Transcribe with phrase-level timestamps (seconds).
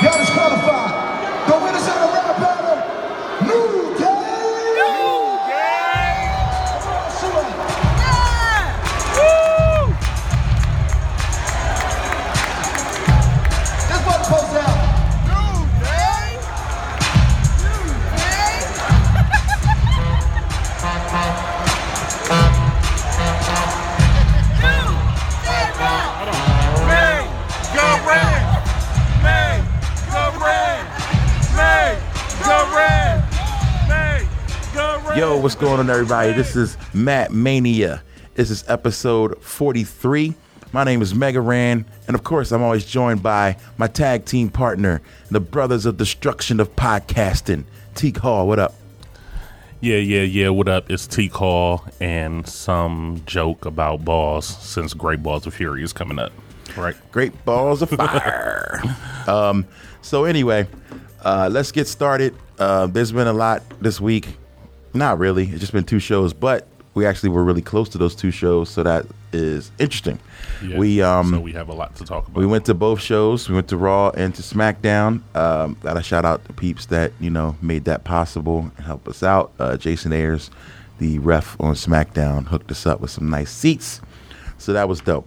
[0.00, 0.91] Y'all disqualified.
[35.62, 36.32] Going on, everybody?
[36.32, 38.02] This is Matt Mania.
[38.34, 40.34] This is episode 43.
[40.72, 44.50] My name is Mega Ran, and of course, I'm always joined by my tag team
[44.50, 47.62] partner, the Brothers of Destruction of Podcasting,
[47.94, 48.48] Teak Hall.
[48.48, 48.74] What up?
[49.80, 50.48] Yeah, yeah, yeah.
[50.48, 50.90] What up?
[50.90, 56.18] It's T Call and some joke about balls since Great Balls of Fury is coming
[56.18, 56.32] up.
[56.76, 56.96] Right?
[57.12, 58.82] Great balls of fire.
[59.28, 59.64] um,
[60.00, 60.66] so anyway,
[61.24, 62.34] uh, let's get started.
[62.58, 64.38] Uh, there's been a lot this week.
[64.94, 65.46] Not really.
[65.48, 68.68] It's just been two shows, but we actually were really close to those two shows,
[68.68, 70.18] so that is interesting.
[70.62, 70.76] Yeah.
[70.76, 72.38] We um so we have a lot to talk about.
[72.38, 73.48] we went to both shows.
[73.48, 75.22] We went to Raw and to SmackDown.
[75.34, 79.08] Um, got to shout out the peeps that you know made that possible and help
[79.08, 79.52] us out.
[79.58, 80.50] Uh, Jason Ayers,
[80.98, 84.02] the ref on SmackDown, hooked us up with some nice seats,
[84.58, 85.26] so that was dope.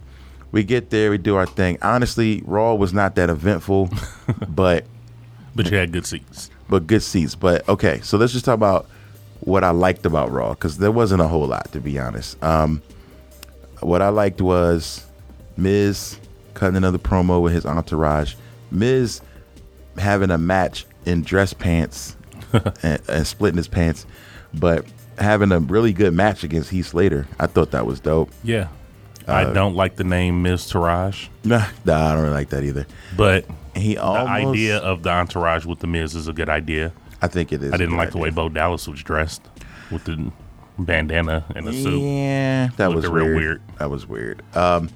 [0.51, 1.79] We get there, we do our thing.
[1.81, 3.89] Honestly, Raw was not that eventful,
[4.47, 4.85] but
[5.55, 6.51] but you had good seats.
[6.69, 7.33] but good seats.
[7.33, 8.87] But okay, so let's just talk about
[9.45, 12.41] what I liked about Raw because there wasn't a whole lot to be honest.
[12.43, 12.81] Um,
[13.79, 15.05] what I liked was
[15.57, 16.19] Miz
[16.53, 18.35] cutting another promo with his entourage.
[18.71, 19.21] Miz
[19.97, 22.15] having a match in dress pants
[22.83, 24.05] and, and splitting his pants,
[24.53, 24.85] but
[25.19, 27.27] having a really good match against Heath Slater.
[27.39, 28.31] I thought that was dope.
[28.43, 28.67] Yeah.
[29.27, 32.85] Uh, I don't like the name Miztourage, Nah, nah, I don't really like that either.
[33.17, 34.29] but He the almost.
[34.55, 36.91] idea of the entourage with the Miz is a good idea.
[37.25, 37.73] I think it is.
[37.73, 38.29] I didn't like the way.
[38.29, 39.41] Bo Dallas was dressed
[39.89, 40.31] with the
[40.77, 42.01] bandana and the suit.
[42.01, 43.35] Yeah, that was real weird.
[43.35, 43.61] weird.
[43.79, 44.43] That was weird.
[44.55, 44.89] Um,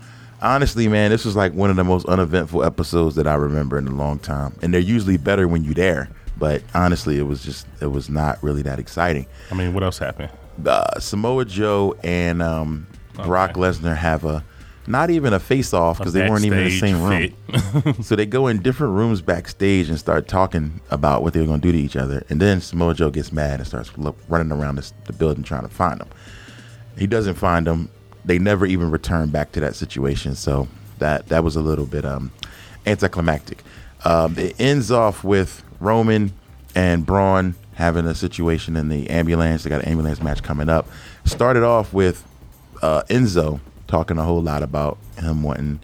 [0.43, 3.87] honestly, man, this was like one of the most uneventful episodes that I remember in
[3.87, 4.55] a long time.
[4.61, 6.09] And they're usually better when you're there.
[6.37, 9.25] But honestly, it was just it was not really that exciting.
[9.51, 10.31] I mean, what else happened?
[10.63, 14.43] Uh, Samoa Joe and um, Brock Lesnar have a
[14.89, 17.33] not even a face off because they weren't even in the same room.
[18.03, 21.61] So they go in different rooms backstage and start talking about what they were going
[21.61, 22.23] to do to each other.
[22.29, 23.91] And then Samoa Joe gets mad and starts
[24.27, 26.09] running around this, the building trying to find them.
[26.97, 27.89] He doesn't find them.
[28.25, 30.35] They never even return back to that situation.
[30.35, 30.67] So
[30.97, 32.31] that that was a little bit um,
[32.85, 33.63] anticlimactic.
[34.05, 36.33] Um, it ends off with Roman
[36.75, 39.63] and Braun having a situation in the ambulance.
[39.63, 40.87] They got an ambulance match coming up.
[41.25, 42.25] Started off with
[42.81, 45.81] uh, Enzo talking a whole lot about him wanting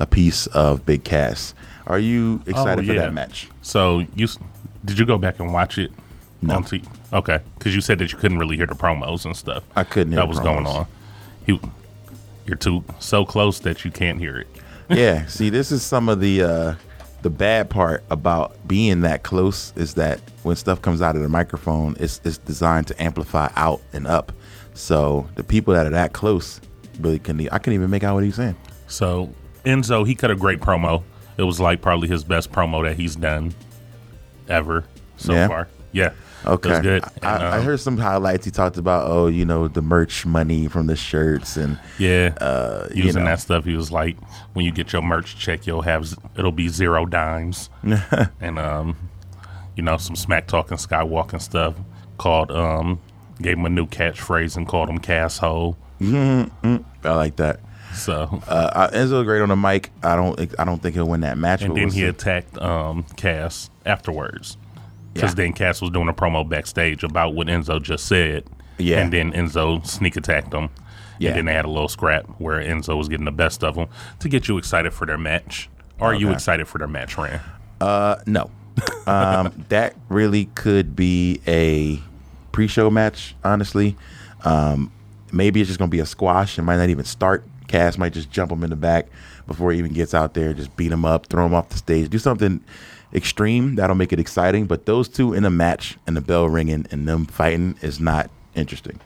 [0.00, 1.54] a piece of Big Cass.
[1.86, 3.02] Are you excited for Oh, yeah.
[3.02, 3.48] that match?
[3.62, 4.28] So you
[4.84, 5.90] did you go back and watch it?
[6.40, 6.54] No.
[6.56, 9.64] On T- okay, because you said that you couldn't really hear the promos and stuff.
[9.74, 10.86] I couldn't hear That was going on.
[11.44, 11.60] He,
[12.46, 14.46] you're too so close that you can't hear it.
[14.88, 15.26] yeah.
[15.28, 16.74] See, this is some of the uh,
[17.22, 21.28] the bad part about being that close is that when stuff comes out of the
[21.28, 24.30] microphone, it's it's designed to amplify out and up.
[24.74, 26.60] So the people that are that close
[26.98, 27.40] really can.
[27.50, 28.56] I couldn't even make out what he's saying.
[28.86, 29.32] So
[29.64, 31.02] Enzo, he cut a great promo.
[31.36, 33.54] It was like probably his best promo that he's done
[34.48, 34.84] ever
[35.16, 35.48] so Yeah?
[35.48, 35.68] far.
[35.92, 36.12] Yeah.
[36.46, 37.04] Okay, It was good.
[37.04, 38.44] I, And, I um, heard some highlights.
[38.44, 42.86] He talked about, oh, you know, the merch money from the shirts and Yeah, uh,
[42.94, 43.30] you using know.
[43.30, 43.64] that stuff.
[43.64, 44.16] He was like,
[44.52, 47.70] when you get your merch check, you'll have it'll be zero dimes,
[48.40, 48.96] and um,
[49.76, 51.74] you know, some smack talking, skywalking stuff.
[52.18, 53.00] Called um,
[53.42, 55.76] gave him a new catchphrase and called him casshole.
[56.00, 57.60] I like that.
[57.94, 59.90] So, Uh, Enzo great on the mic.
[60.02, 60.38] I don't.
[60.58, 61.62] I don't think he'll win that match.
[61.62, 64.56] and then he attacked um Cass afterwards,
[65.14, 65.34] because Yeah.
[65.44, 68.44] then Cass was doing a promo backstage about what Enzo just said.
[68.80, 69.00] Yeah.
[69.00, 70.68] and then Enzo sneak attacked him.
[71.18, 71.30] Yeah.
[71.30, 73.88] And then they had a little scrap where Enzo was getting the best of him
[74.20, 75.68] to get you excited for their match.
[76.00, 77.40] Are you excited for their match, Rand?
[77.80, 78.52] Uh, no.
[79.08, 82.00] um, that really could be a
[82.52, 83.34] pre-show match.
[83.42, 83.96] Honestly,
[84.44, 84.92] um,
[85.32, 86.58] maybe it's just gonna be a squash.
[86.58, 87.44] It might not even start.
[87.68, 89.06] Cass might just jump him in the back
[89.46, 90.52] before he even gets out there.
[90.54, 92.62] Just beat him up, throw him off the stage, do something
[93.14, 94.66] extreme that'll make it exciting.
[94.66, 98.30] But those two in a match and the bell ringing and them fighting is not
[98.54, 99.00] interesting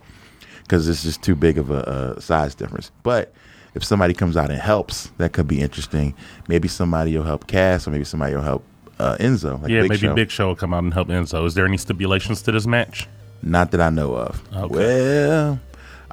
[0.62, 2.90] because it's just too big of a, a size difference.
[3.02, 3.32] But
[3.74, 6.14] if somebody comes out and helps, that could be interesting.
[6.48, 8.64] Maybe somebody will help Cass, or maybe somebody will help
[8.98, 9.60] uh, Enzo.
[9.60, 10.14] Like yeah, Big maybe Show.
[10.14, 11.46] Big Show will come out and help Enzo.
[11.46, 13.08] Is there any stipulations to this match?
[13.42, 14.42] Not that I know of.
[14.54, 14.74] Okay.
[14.74, 15.60] Well,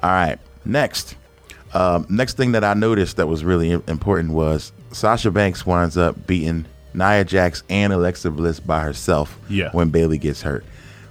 [0.02, 0.38] all right.
[0.64, 1.16] Next,
[1.74, 6.26] um, next thing that I noticed that was really important was Sasha Banks winds up
[6.26, 9.70] beating Nia Jax and Alexa Bliss by herself Yeah.
[9.72, 10.64] when Bayley gets hurt.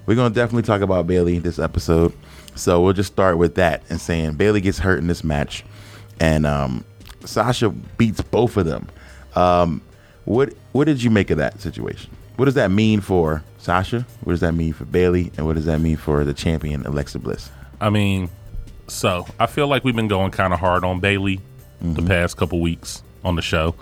[0.05, 2.13] We're gonna definitely talk about Bayley this episode.
[2.55, 5.63] So we'll just start with that and saying Bayley gets hurt in this match,
[6.19, 6.83] and um,
[7.23, 8.87] Sasha beats both of them.
[9.35, 9.81] Um,
[10.25, 12.09] what what did you make of that situation?
[12.35, 14.05] What does that mean for Sasha?
[14.23, 15.31] What does that mean for Bayley?
[15.37, 17.49] And what does that mean for the champion Alexa Bliss?
[17.79, 18.29] I mean,
[18.89, 21.39] so I feel like we've been going kind of hard on Bayley
[21.81, 22.07] the mm-hmm.
[22.07, 23.75] past couple weeks on the show,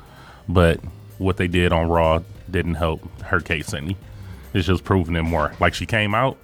[0.47, 0.79] but
[1.17, 3.97] what they did on Raw didn't help her case any.
[4.53, 5.53] It's just proving it more.
[5.59, 6.37] Like she came out,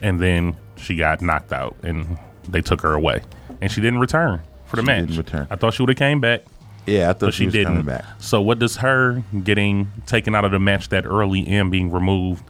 [0.00, 2.18] and then she got knocked out, and
[2.48, 3.22] they took her away,
[3.60, 5.00] and she didn't return for the She match.
[5.08, 5.46] didn't return.
[5.50, 6.42] I thought she would have came back,
[6.86, 7.68] Yeah, I thought but she, she was didn't.
[7.68, 8.04] coming back.
[8.18, 12.44] So what does her getting taken out of the match that early and being removed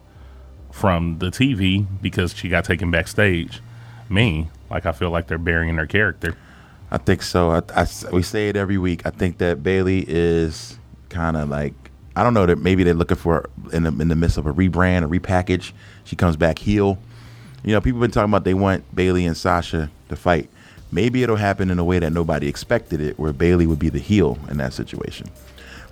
[0.72, 3.60] from the TV because she got taken backstage
[4.08, 4.50] mean?
[4.70, 6.36] Like I feel like they're burying their character.
[6.90, 7.50] I think so.
[7.50, 9.04] I, I we say it every week.
[9.04, 10.78] I think that Bayley is
[11.08, 11.74] kind of like
[12.14, 14.52] I don't know that maybe they're looking for in the in the midst of a
[14.52, 15.72] rebrand, a repackage.
[16.04, 16.98] She comes back heel.
[17.64, 20.48] You know, people been talking about they want Bayley and Sasha to fight.
[20.92, 23.98] Maybe it'll happen in a way that nobody expected it, where Bayley would be the
[23.98, 25.28] heel in that situation.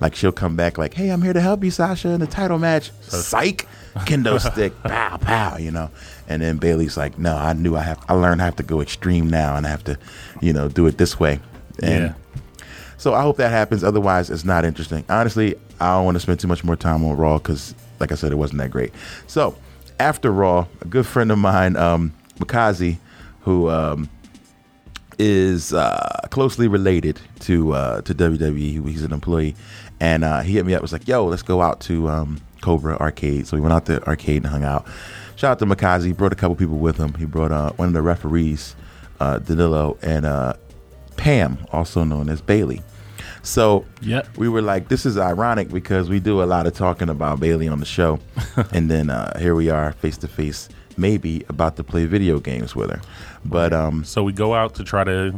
[0.01, 2.59] Like she'll come back like, "Hey, I'm here to help you, Sasha, in the title
[2.59, 3.67] match." Psych,
[3.99, 5.57] kendo stick, pow, pow.
[5.57, 5.89] You know,
[6.27, 8.03] and then Bayley's like, "No, I knew I have.
[8.09, 9.97] I learned I have to go extreme now, and I have to,
[10.41, 11.39] you know, do it this way."
[11.81, 12.13] And Yeah.
[12.97, 13.83] so I hope that happens.
[13.83, 15.03] Otherwise, it's not interesting.
[15.09, 18.15] Honestly, I don't want to spend too much more time on Raw because, like I
[18.15, 18.91] said, it wasn't that great.
[19.27, 19.55] So
[19.99, 22.97] after Raw, a good friend of mine, um, Makazi,
[23.41, 24.09] who um,
[25.17, 29.55] is uh, closely related to uh, to WWE, he's an employee,
[29.99, 30.81] and uh, he hit me up.
[30.81, 34.05] Was like, "Yo, let's go out to um, Cobra Arcade." So we went out to
[34.07, 34.85] arcade and hung out.
[35.35, 36.05] Shout out to Makazi.
[36.07, 37.13] He brought a couple people with him.
[37.15, 38.75] He brought uh, one of the referees,
[39.19, 40.53] uh, Danilo, and uh,
[41.17, 42.81] Pam, also known as Bayley.
[43.43, 44.37] So Yep.
[44.37, 47.67] we were like, this is ironic because we do a lot of talking about Bayley
[47.67, 48.19] on the show,
[48.71, 52.75] and then uh, here we are face to face, maybe about to play video games
[52.75, 53.01] with her.
[53.43, 55.33] But um, So we go out to try to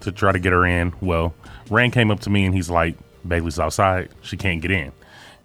[0.00, 0.92] to try to get her in.
[1.00, 1.32] Well,
[1.70, 4.10] Rand came up to me and he's like, "Bayley's outside.
[4.22, 4.92] She can't get in."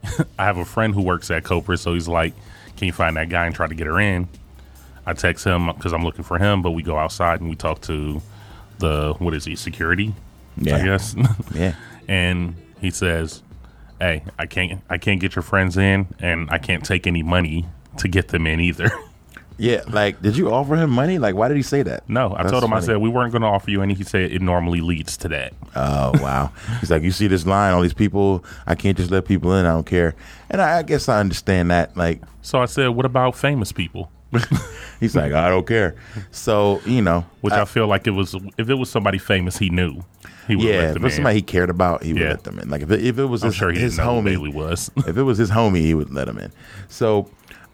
[0.39, 2.33] I have a friend who works at Cobra, so he's like,
[2.77, 4.27] "Can you find that guy and try to get her in?"
[5.05, 7.81] I text him because I'm looking for him, but we go outside and we talk
[7.81, 8.21] to
[8.77, 10.13] the what is he security?
[10.57, 10.77] Yeah.
[10.77, 11.15] I guess.
[11.53, 11.75] yeah,
[12.07, 13.41] and he says,
[13.99, 17.65] "Hey, I can't I can't get your friends in, and I can't take any money
[17.97, 18.91] to get them in either."
[19.59, 19.83] yeah.
[19.87, 21.19] Like, did you offer him money?
[21.19, 22.09] Like, why did he say that?
[22.09, 22.85] no, I That's told him I funny.
[22.87, 23.93] said we weren't going to offer you any.
[23.93, 25.53] He said it normally leads to that.
[25.75, 26.51] Oh wow!
[26.79, 28.43] He's like, you see this line, all these people.
[28.65, 29.65] I can't just let people in.
[29.65, 30.15] I don't care.
[30.49, 31.95] And I, I guess I understand that.
[31.95, 34.09] Like, So I said, "What about famous people?"
[34.99, 35.95] he's like, I don't care.
[36.31, 39.69] So you know, Which I, feel like it was if it was somebody famous he
[39.71, 40.03] knew,
[40.47, 41.17] he would yeah, let if them it was in.
[41.17, 42.29] somebody he cared about, he would Yeah.
[42.29, 42.69] let them in.
[42.69, 44.31] Like if it, if it was I'm his, sure he his didn't know who homie,
[44.33, 44.91] Bayley was.
[44.97, 46.51] if it was his homie, he would let him in.
[46.89, 47.27] So,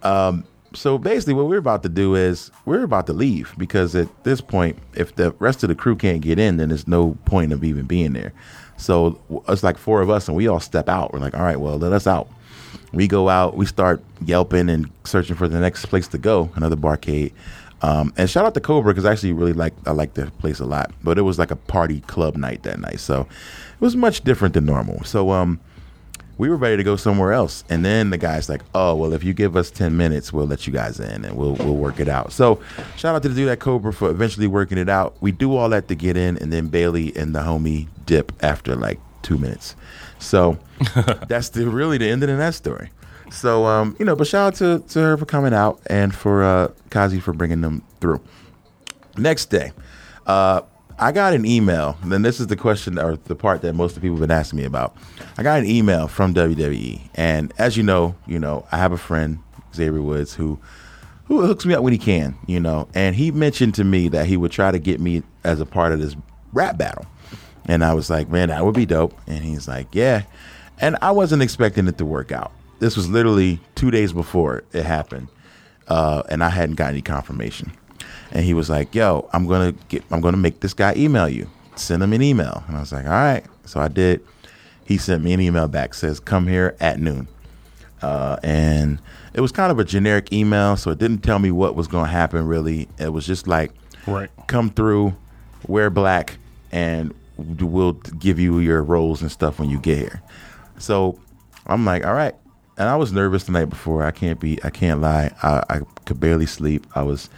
[0.03, 4.07] um, so basically, what we're about to do is we're about to leave because at
[4.23, 7.53] this point, if the rest of the crew can't get in, then there's no point
[7.53, 8.33] of even being there.
[8.77, 11.13] So it's like four of us, and we all step out.
[11.13, 12.27] We're like, all right, well, let us out.
[12.91, 13.55] We go out.
[13.55, 17.31] We start yelping and searching for the next place to go, another barcade.
[17.81, 20.59] Um, and shout out to Cobra because I actually really like I like the place
[20.59, 20.91] a lot.
[21.03, 24.53] But it was like a party club night that night, so it was much different
[24.53, 25.03] than normal.
[25.03, 25.59] So um,
[26.37, 29.23] we were ready to go somewhere else, and then the guy's like, "Oh, well, if
[29.23, 32.09] you give us ten minutes, we'll let you guys in, and we'll we'll work it
[32.09, 32.59] out." So,
[32.97, 35.15] shout out to the dude at Cobra for eventually working it out.
[35.21, 38.75] We do all that to get in, and then Bayley and the homie dip after
[38.75, 39.75] like two minutes.
[40.19, 40.57] So
[41.27, 42.91] that's the really the ending of that story.
[43.31, 46.43] So um, you know, but shout out to, to her for coming out and for
[46.43, 48.21] uh, Kazi for bringing them through.
[49.17, 49.71] Next day,
[50.27, 50.61] uh,
[50.97, 51.97] I got an email.
[52.01, 54.27] And then this is the question or the part that most of the people have
[54.27, 54.95] been asking me about.
[55.37, 58.97] I got an email from WWE, and as you know, you know, I have a
[58.97, 59.39] friend
[59.75, 60.59] Xavier Woods who
[61.25, 64.27] who hooks me up when he can, you know, and he mentioned to me that
[64.27, 66.15] he would try to get me as a part of this
[66.53, 67.05] rap battle.
[67.65, 69.17] And I was like, man, that would be dope.
[69.25, 70.21] And he's like, yeah.
[70.79, 72.51] And I wasn't expecting it to work out.
[72.77, 75.29] This was literally two days before it happened,
[75.87, 77.71] uh, and I hadn't got any confirmation.
[78.31, 81.47] And he was like, "Yo, I'm gonna get, I'm gonna make this guy email you.
[81.75, 84.21] Send him an email." And I was like, "All right." So I did.
[84.85, 87.27] He sent me an email back says, "Come here at noon."
[88.01, 88.99] Uh, and
[89.33, 92.05] it was kind of a generic email, so it didn't tell me what was going
[92.05, 92.45] to happen.
[92.45, 93.71] Really, it was just like,
[94.05, 94.29] Right.
[94.47, 95.15] come through,
[95.67, 96.37] wear black,
[96.71, 100.21] and we'll give you your roles and stuff when you get here.
[100.77, 101.17] So
[101.65, 102.35] I'm like, all right.
[102.77, 104.03] And I was nervous the night before.
[104.03, 104.61] I can't be.
[104.63, 105.33] I can't lie.
[105.41, 106.85] I, I could barely sleep.
[106.93, 107.29] I was.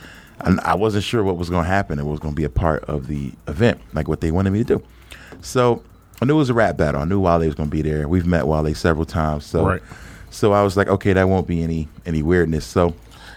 [0.41, 1.99] And I wasn't sure what was going to happen.
[1.99, 4.59] It was going to be a part of the event, like what they wanted me
[4.63, 4.83] to do.
[5.41, 5.83] So
[6.21, 7.01] I knew it was a rap battle.
[7.01, 8.07] I knew Wale was going to be there.
[8.07, 9.81] We've met Wale several times, so Right.
[10.29, 12.65] so I was like, okay, that won't be any any weirdness.
[12.65, 12.93] So,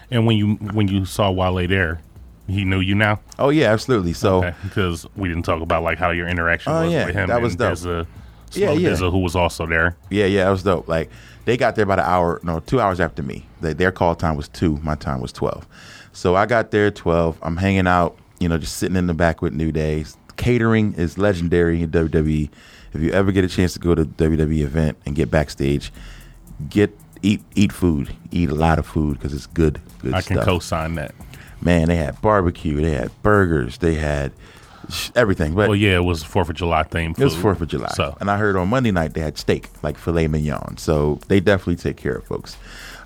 [0.09, 2.01] And when you when you saw Wale there,
[2.47, 3.19] he knew you now.
[3.39, 4.13] oh yeah, absolutely.
[4.13, 4.39] So.
[4.43, 7.27] Okay, because we didn't talk about like how your interaction Oh, was yeah, with him.
[7.29, 7.71] that was dope.
[7.71, 8.07] Dizza,
[8.53, 8.95] Yeah, Smoke yeah.
[9.09, 9.95] Who was also there.
[10.09, 10.87] Yeah, yeah, that was dope.
[10.87, 11.09] Like
[11.45, 13.45] they got there about an hour, no, two hours after me.
[13.61, 14.77] They, their call time was two.
[14.83, 15.67] My time was twelve.
[16.13, 17.37] So I got there at twelve.
[17.41, 20.17] I'm hanging out, you know, just sitting in the back with New Days.
[20.37, 22.49] Catering is legendary in WWE.
[22.93, 25.91] If you ever get a chance to go to a WWE event and get backstage,
[26.69, 30.39] get eat eat food, eat a lot of food because it's good, good I can
[30.39, 31.13] co-sign that.
[31.61, 34.31] Man, they had barbecue, they had burgers, they had
[34.89, 35.53] sh- everything.
[35.53, 37.11] But Well, yeah, it was Fourth of July theme.
[37.17, 37.35] it was.
[37.35, 40.27] Fourth of July, So and I heard on Monday night they had steak, like filet
[40.27, 40.77] mignon.
[40.77, 42.57] So they definitely take care of folks.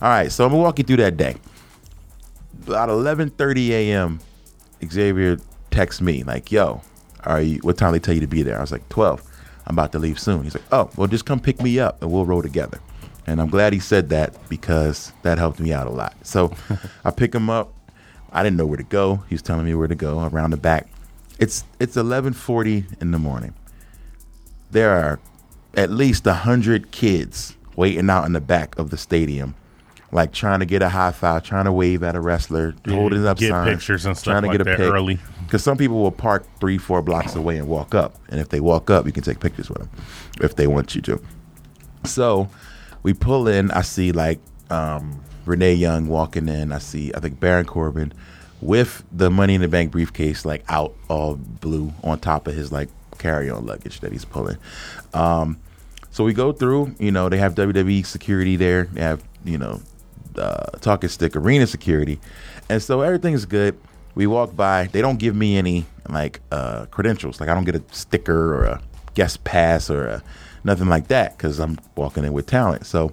[0.02, 1.36] All right, so I'm gonna walk you through that day.
[2.68, 4.20] About 11:30 a.m.,
[4.86, 5.38] Xavier
[5.72, 6.82] texts me like, "Yo,
[7.24, 7.60] are you?
[7.60, 9.22] What time they tell you to be there?" I was like, "12.
[9.68, 12.12] I'm about to leave soon." He's like, "Oh, well, just come pick me up and
[12.12, 12.80] we'll roll together."
[13.28, 16.16] And I'm glad he said that because that helped me out a lot.
[16.24, 16.52] So
[17.06, 17.74] I pick him up.
[18.32, 19.24] I didn't know where to go.
[19.30, 20.88] He was telling me where to go around the back.
[21.40, 23.54] It's it's 11:40 in the morning
[24.76, 25.20] there are
[25.76, 29.56] at least a hundred kids waiting out in the back of the stadium,
[30.16, 33.26] like trying to get a high five, trying to wave at a wrestler, Yeah, holding
[33.28, 34.80] up get signs, pictures and stuff trying to like get a pic.
[34.92, 35.20] early.
[35.46, 38.60] Because some people will park three, four blocks away and walk up, and if they
[38.60, 39.90] walk up, you can take pictures with them
[40.42, 41.22] if they want you to.
[42.06, 42.50] So
[43.04, 43.70] we pull in.
[43.72, 46.72] I see like um, Renee Young walking in.
[46.72, 48.14] I see I think Baron Corbin
[48.62, 52.72] with the Money in the Bank briefcase like out all blue on top of his
[52.72, 54.58] like carry-on luggage that he's pulling.
[55.14, 55.60] Um,
[56.10, 56.96] so we go through.
[57.00, 58.86] You know they have WWE security there.
[58.86, 59.82] They have you know
[60.38, 62.20] uh, talking stick arena security,
[62.70, 63.78] and so everything's good.
[64.16, 64.88] We walk by.
[64.88, 67.40] They don't give me any like uh, credentials.
[67.40, 68.82] Like I don't get a sticker or a
[69.14, 70.24] guest pass or a,
[70.64, 72.86] nothing like that because I'm walking in with talent.
[72.86, 73.12] So,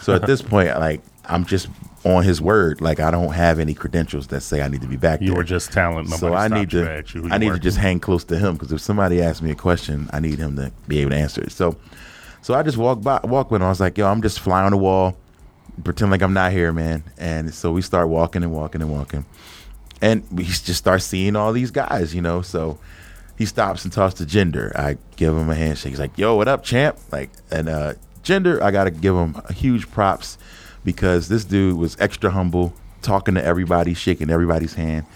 [0.00, 1.68] so at this point, like I'm just
[2.04, 2.80] on his word.
[2.80, 5.36] Like I don't have any credentials that say I need to be back you there.
[5.36, 6.08] were just talent.
[6.08, 8.80] Nobody so I need to I need to just hang close to him because if
[8.80, 11.52] somebody asks me a question, I need him to be able to answer it.
[11.52, 11.76] So,
[12.42, 13.66] so I just walk by, walk with him.
[13.66, 15.16] I was like, yo, I'm just fly on the wall,
[15.82, 17.04] pretend like I'm not here, man.
[17.18, 19.24] And so we start walking and walking and walking,
[20.00, 22.42] and we just start seeing all these guys, you know.
[22.42, 22.78] So
[23.36, 24.74] he stops and talks to Jinder.
[24.76, 25.90] I give him a handshake.
[25.90, 29.90] He's like, "Yo, what up, champ?" Like, and uh, Jinder, I gotta give him huge
[29.90, 30.38] props
[30.84, 35.06] because this dude was extra humble, talking to everybody, shaking everybody's hand.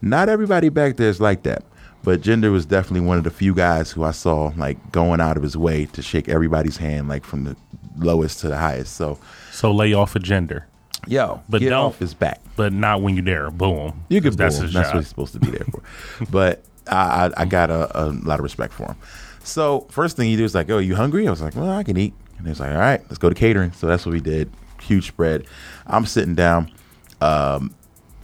[0.00, 1.64] Not everybody back there is like that,
[2.02, 5.36] but Jinder was definitely one of the few guys who I saw like going out
[5.36, 7.56] of his way to shake everybody's hand, like from the
[7.96, 8.96] lowest to the highest.
[8.96, 9.18] So,
[9.52, 10.64] so lay off a Jinder,
[11.06, 12.40] yo, But get off his back.
[12.56, 13.50] but not when you're there.
[13.50, 14.04] Boom.
[14.08, 14.58] You can that's.
[14.58, 14.86] That's job.
[14.86, 15.82] what he's supposed to be there for.
[16.30, 18.96] but I, I, I got a, a lot of respect for him.
[19.44, 21.82] So first thing he did was like, "Oh, you hungry?" I was like, "Well, I
[21.82, 24.12] can eat." And he was like, "All right, let's go to catering." So that's what
[24.12, 24.50] we did.
[24.80, 25.46] Huge spread.
[25.86, 26.72] I'm sitting down.
[27.20, 27.74] Um,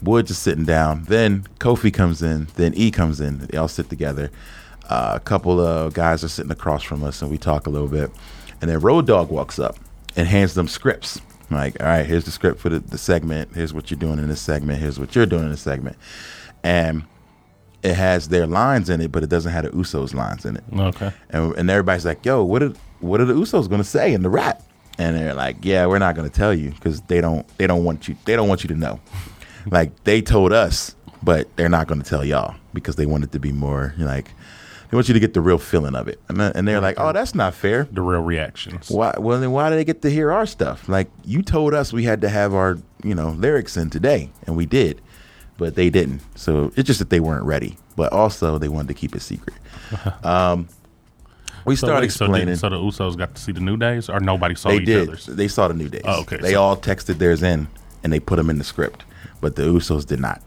[0.02, 1.04] Woods just sitting down.
[1.04, 2.46] Then Kofi comes in.
[2.54, 3.38] Then E comes in.
[3.38, 4.30] They all sit together.
[4.88, 7.88] Uh, a couple of guys are sitting across from us, and we talk a little
[7.88, 8.10] bit.
[8.60, 9.76] And then Road Dog walks up
[10.18, 11.20] and hands them scripts.
[11.50, 13.54] Like, all right, here's the script for the, the segment.
[13.54, 14.80] Here's what you're doing in this segment.
[14.80, 15.96] Here's what you're doing in this segment.
[16.62, 17.04] And
[17.82, 20.64] it has their lines in it, but it doesn't have the Usos lines in it.
[20.76, 21.12] Okay.
[21.30, 24.22] And, and everybody's like, "Yo, what are what are the Usos going to say in
[24.22, 24.62] the rap?"
[24.98, 27.84] And they're like, "Yeah, we're not going to tell you because they don't they don't
[27.84, 29.00] want you they don't want you to know.
[29.70, 33.30] like they told us, but they're not going to tell y'all because they want it
[33.32, 34.32] to be more like
[34.90, 37.12] they want you to get the real feeling of it." And, and they're like, "Oh,
[37.12, 37.88] that's not fair.
[37.90, 38.90] The real reactions.
[38.90, 39.14] Why?
[39.18, 40.88] Well, then why do they get to hear our stuff?
[40.88, 44.56] Like you told us we had to have our you know lyrics in today, and
[44.56, 45.00] we did,
[45.56, 46.20] but they didn't.
[46.36, 49.56] So it's just that they weren't ready, but also they wanted to keep it secret.
[50.24, 50.68] Um,
[51.64, 52.56] we So, started wait, so, did- explaining.
[52.56, 55.08] so the Usos got to see the New Days, or nobody saw they each did.
[55.08, 55.26] other's.
[55.26, 56.02] They saw the new days.
[56.04, 57.68] Oh, okay, They so- all texted theirs in,
[58.02, 59.04] and they put them in the script,
[59.42, 60.40] but the Usos did not.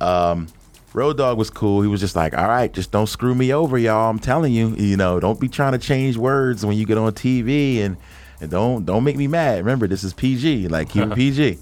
[0.00, 0.48] Um,
[0.94, 1.82] Road Dog was cool.
[1.82, 4.08] He was just like, "All right, just don't screw me over, y'all.
[4.08, 7.12] I'm telling you, you know, don't be trying to change words when you get on
[7.12, 7.96] TV, and
[8.40, 9.58] and don't don't make me mad.
[9.58, 10.68] Remember, this is PG.
[10.68, 11.58] Like keep it PG."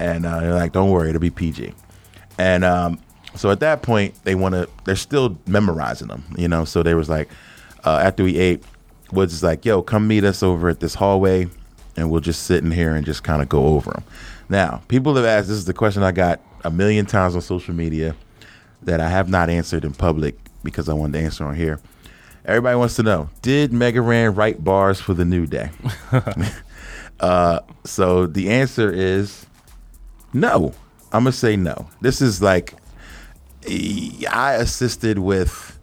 [0.00, 1.72] And uh, they're like, "Don't worry, it'll be PG."
[2.38, 2.98] And um,
[3.36, 4.68] so at that point, they want to.
[4.84, 6.64] They're still memorizing them, you know.
[6.64, 7.30] So they was like,
[7.84, 8.64] uh, after we ate,
[9.12, 11.46] Woods is like, "Yo, come meet us over at this hallway,
[11.96, 14.02] and we'll just sit in here and just kind of go over them."
[14.48, 15.46] Now, people have asked.
[15.46, 18.16] This is the question I got a million times on social media
[18.82, 21.80] that I have not answered in public because I wanted to answer on here.
[22.44, 25.70] Everybody wants to know: Did Mega Ran write bars for the New Day?
[27.20, 29.46] uh, so the answer is
[30.32, 30.74] no.
[31.12, 31.88] I'm gonna say no.
[32.00, 32.74] This is like
[33.66, 35.78] I assisted with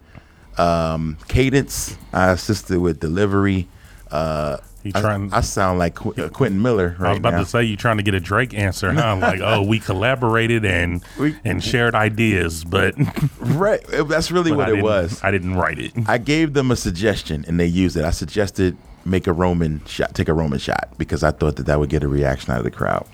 [0.57, 1.97] um, cadence.
[2.11, 3.67] I assisted with delivery.
[4.11, 7.33] Uh, You I, trying- I sound like Qu- uh, Quentin Miller right I was about
[7.33, 7.39] now.
[7.39, 9.17] to say you trying to get a Drake answer, huh?
[9.21, 12.95] Like, oh, we collaborated and We- and shared ideas, but,
[13.39, 15.21] right, that's really what I it was.
[15.23, 15.91] I didn't write it.
[16.07, 18.05] I gave them a suggestion and they used it.
[18.05, 21.79] I suggested make a Roman shot, take a Roman shot because I thought that that
[21.79, 23.05] would get a reaction out of the crowd.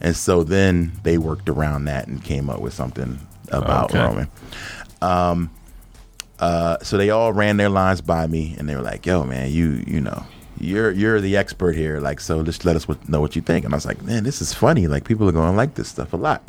[0.00, 3.18] And so then they worked around that and came up with something
[3.50, 3.98] about Okay.
[4.00, 4.28] Roman.
[5.02, 5.50] Um,
[6.38, 9.50] uh, so they all ran their lines by me and they were like, "Yo, man,
[9.50, 10.24] you you know."
[10.60, 12.42] You're you're the expert here, like so.
[12.42, 13.64] Just let us what, know what you think.
[13.64, 14.86] And I was like, man, this is funny.
[14.86, 16.42] Like people are going to like this stuff a lot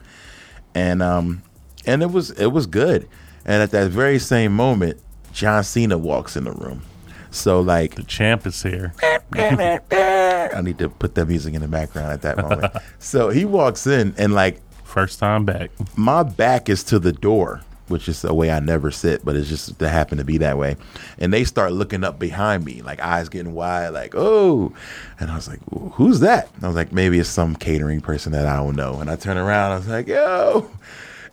[0.76, 1.42] and um
[1.86, 3.08] and it was it was good
[3.46, 4.98] and at that very same moment
[5.34, 6.82] john cena walks in the room
[7.30, 8.94] so like The champ is here.
[9.34, 13.88] i need to put that music in the background at that moment so he walks
[13.88, 15.72] in and like First time back.
[15.96, 17.62] my back is to the door
[17.92, 20.58] which is a way i never sit but it's just to happen to be that
[20.58, 20.76] way
[21.20, 24.74] and they start looking up behind me like eyes getting wide like oh
[25.20, 25.60] and i was like
[25.94, 29.00] who's that and i was like maybe it's some catering person that i don't know
[29.00, 30.70] and i turn around i was like yo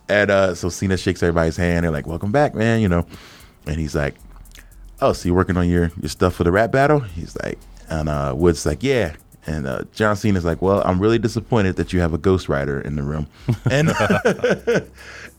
[0.09, 1.83] and uh, so Cena shakes everybody's hand.
[1.83, 3.05] They're like, "Welcome back, man," you know.
[3.67, 4.15] And he's like,
[5.01, 8.09] "Oh, so you're working on your your stuff for the rap battle?" He's like, and
[8.09, 9.15] uh, Woods like, "Yeah."
[9.49, 12.95] And uh, John Cena's like, "Well, I'm really disappointed that you have a ghostwriter in
[12.95, 13.27] the room."
[13.71, 13.89] And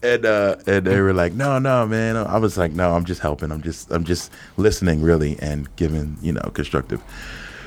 [0.02, 3.21] and uh, and they were like, "No, no, man." I was like, "No, I'm just
[3.21, 3.52] helping.
[3.52, 7.00] I'm just I'm just listening, really, and giving you know constructive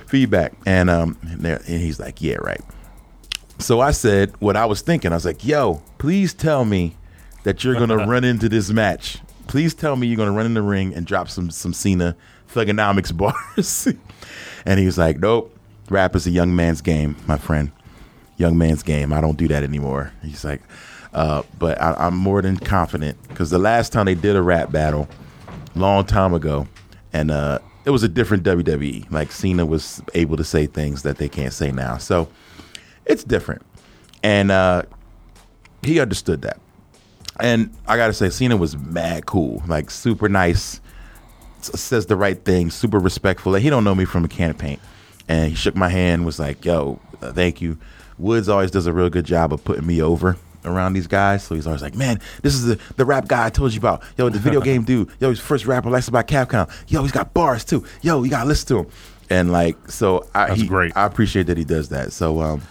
[0.07, 2.61] feedback." And um, and, and he's like, "Yeah, right."
[3.59, 5.13] So I said what I was thinking.
[5.13, 6.97] I was like, yo, please tell me
[7.43, 9.19] that you're gonna run into this match.
[9.47, 12.15] Please tell me you're gonna run in the ring and drop some some Cena
[12.53, 13.87] thuganomics bars.
[14.65, 15.57] and he was like, Nope.
[15.93, 17.71] Rap is a young man's game, my friend.
[18.37, 19.13] Young man's game.
[19.13, 20.11] I don't do that anymore.
[20.23, 20.61] He's like,
[21.13, 24.71] uh, but I, I'm more than confident because the last time they did a rap
[24.71, 25.07] battle,
[25.75, 26.67] long time ago,
[27.13, 29.09] and uh, it was a different WWE.
[29.11, 31.97] Like Cena was able to say things that they can't say now.
[31.97, 32.27] So
[33.05, 33.61] it's different.
[34.23, 34.83] And uh,
[35.83, 36.59] he understood that.
[37.39, 40.81] And I gotta say, Cena was mad cool, like super nice,
[41.61, 43.51] says the right thing, super respectful.
[43.51, 44.79] Like, he don't know me from a can of paint.
[45.27, 47.77] And he shook my hand, was like, "Yo, uh, thank you."
[48.17, 51.43] Woods always does a real good job of putting me over around these guys.
[51.43, 54.03] So he's always like, "Man, this is the, the rap guy I told you about.
[54.17, 55.09] Yo, the video game dude.
[55.19, 56.69] Yo, he's first rapper licensed by Capcom.
[56.87, 57.85] Yo, he's got bars too.
[58.01, 58.87] Yo, you gotta listen to him."
[59.29, 60.91] And like, so I, That's he- great.
[60.95, 62.11] I appreciate that he does that.
[62.11, 62.61] So, um,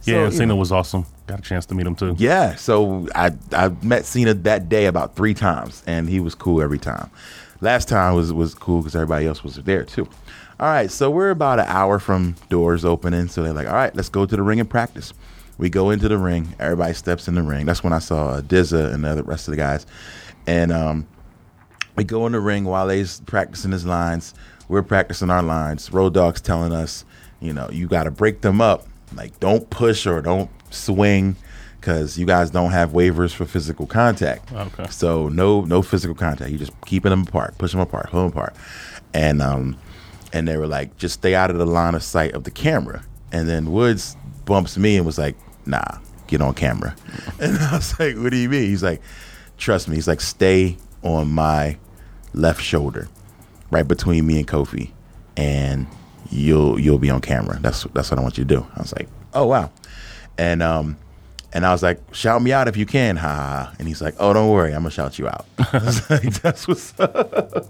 [0.00, 0.56] so, Yeah, Cena know.
[0.56, 1.06] was awesome.
[1.28, 2.16] Got a chance to meet him too.
[2.18, 6.60] Yeah, so I I met Cena that day about three times, and he was cool
[6.60, 7.08] every time.
[7.60, 10.08] Last time was was cool because everybody else was there too.
[10.60, 13.96] All right, so we're about an hour from doors opening, so they're like, "All right,
[13.96, 15.14] let's go to the ring and practice."
[15.56, 16.54] We go into the ring.
[16.58, 17.64] Everybody steps in the ring.
[17.64, 19.86] That's when I saw uh, Dizza and the other rest of the guys,
[20.46, 21.06] and um,
[21.96, 24.34] we go in the ring while they's practicing his lines.
[24.68, 25.90] We're practicing our lines.
[25.94, 27.06] Road Dog's telling us,
[27.40, 28.86] you know, you got to break them up.
[29.14, 31.36] Like, don't push or don't swing,
[31.80, 34.52] because you guys don't have waivers for physical contact.
[34.52, 34.88] Okay.
[34.90, 36.50] So no, no physical contact.
[36.50, 38.54] You're just keeping them apart, push them apart, pull them apart,
[39.14, 39.78] and um,
[40.32, 43.04] and they were like, just stay out of the line of sight of the camera.
[43.32, 46.94] And then Woods bumps me and was like, nah, get on camera.
[47.40, 48.64] And I was like, what do you mean?
[48.64, 49.00] He's like,
[49.56, 49.94] trust me.
[49.94, 51.78] He's like, stay on my
[52.34, 53.08] left shoulder,
[53.70, 54.90] right between me and Kofi,
[55.36, 55.86] and
[56.30, 57.58] you'll you'll be on camera.
[57.60, 58.66] That's that's what I want you to do.
[58.76, 59.70] I was like, oh wow,
[60.38, 60.96] and um,
[61.52, 63.74] and I was like, shout me out if you can, ha.
[63.78, 65.46] And he's like, oh, don't worry, I'm gonna shout you out.
[65.72, 67.66] I was like, that's what's up.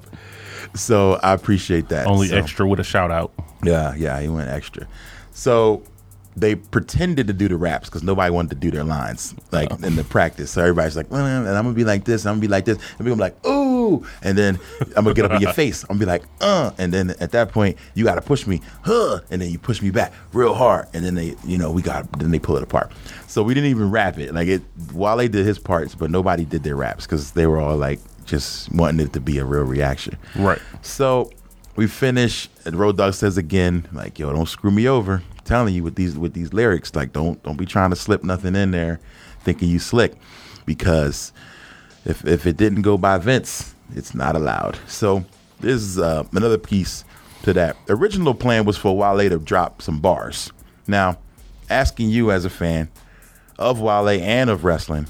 [0.75, 2.07] So I appreciate that.
[2.07, 3.33] Only So- extra with a shout out.
[3.63, 4.87] yeah, yeah, he went extra.
[5.33, 5.83] So
[6.37, 9.97] they pretended to do the raps because nobody wanted to do their lines like in
[9.97, 10.53] the practice.
[10.53, 12.79] So everybody's like, "Well, and I'm gonna be like this, I'm gonna be like this,
[12.99, 14.59] and people like, ooh, and then
[14.97, 15.83] I'm gonna get up in your face.
[15.83, 19.21] I'm gonna be like, uh, and then at that point you gotta push me, huh,
[19.31, 22.11] and then you push me back real hard, and then they, you know, we got,
[22.21, 22.93] then they pull it apart.
[23.27, 24.33] So we didn't even rap it.
[24.33, 24.63] Like it,
[24.95, 27.99] Wale did his parts, but nobody did their raps because they were all like
[28.31, 30.17] just wanting it to be a real reaction.
[30.37, 30.61] Right.
[30.83, 31.31] So
[31.77, 32.49] we finish.
[32.65, 35.97] And Road Dog says again, like, "Yo, don't screw me over." I'm telling you with
[35.97, 39.01] these with these lyrics, like, don't don't be trying to slip nothing in there,
[39.43, 40.15] thinking you slick,
[40.65, 41.33] because
[42.05, 44.79] if if it didn't go by Vince, it's not allowed.
[44.87, 45.25] So
[45.61, 47.05] this is uh, another piece
[47.43, 47.77] to that.
[47.87, 50.53] The original plan was for Wale to drop some bars.
[50.87, 51.19] Now,
[51.69, 52.89] asking you as a fan
[53.59, 55.07] of Wale and of wrestling,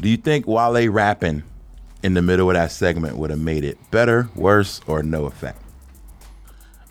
[0.00, 1.42] do you think Wale rapping
[2.02, 5.60] in the middle of that segment would have made it better, worse, or no effect?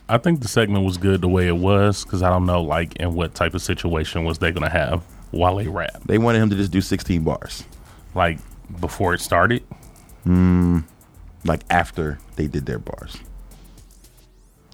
[0.10, 2.96] I think the segment was good the way it was because I don't know like
[2.96, 6.56] in what type of situation was they gonna have Wale rap They wanted him to
[6.56, 7.64] just do 16 bars.
[8.16, 8.40] like
[8.80, 9.64] before it started.
[10.26, 10.82] Yeah,
[11.46, 13.18] like after they did their bars.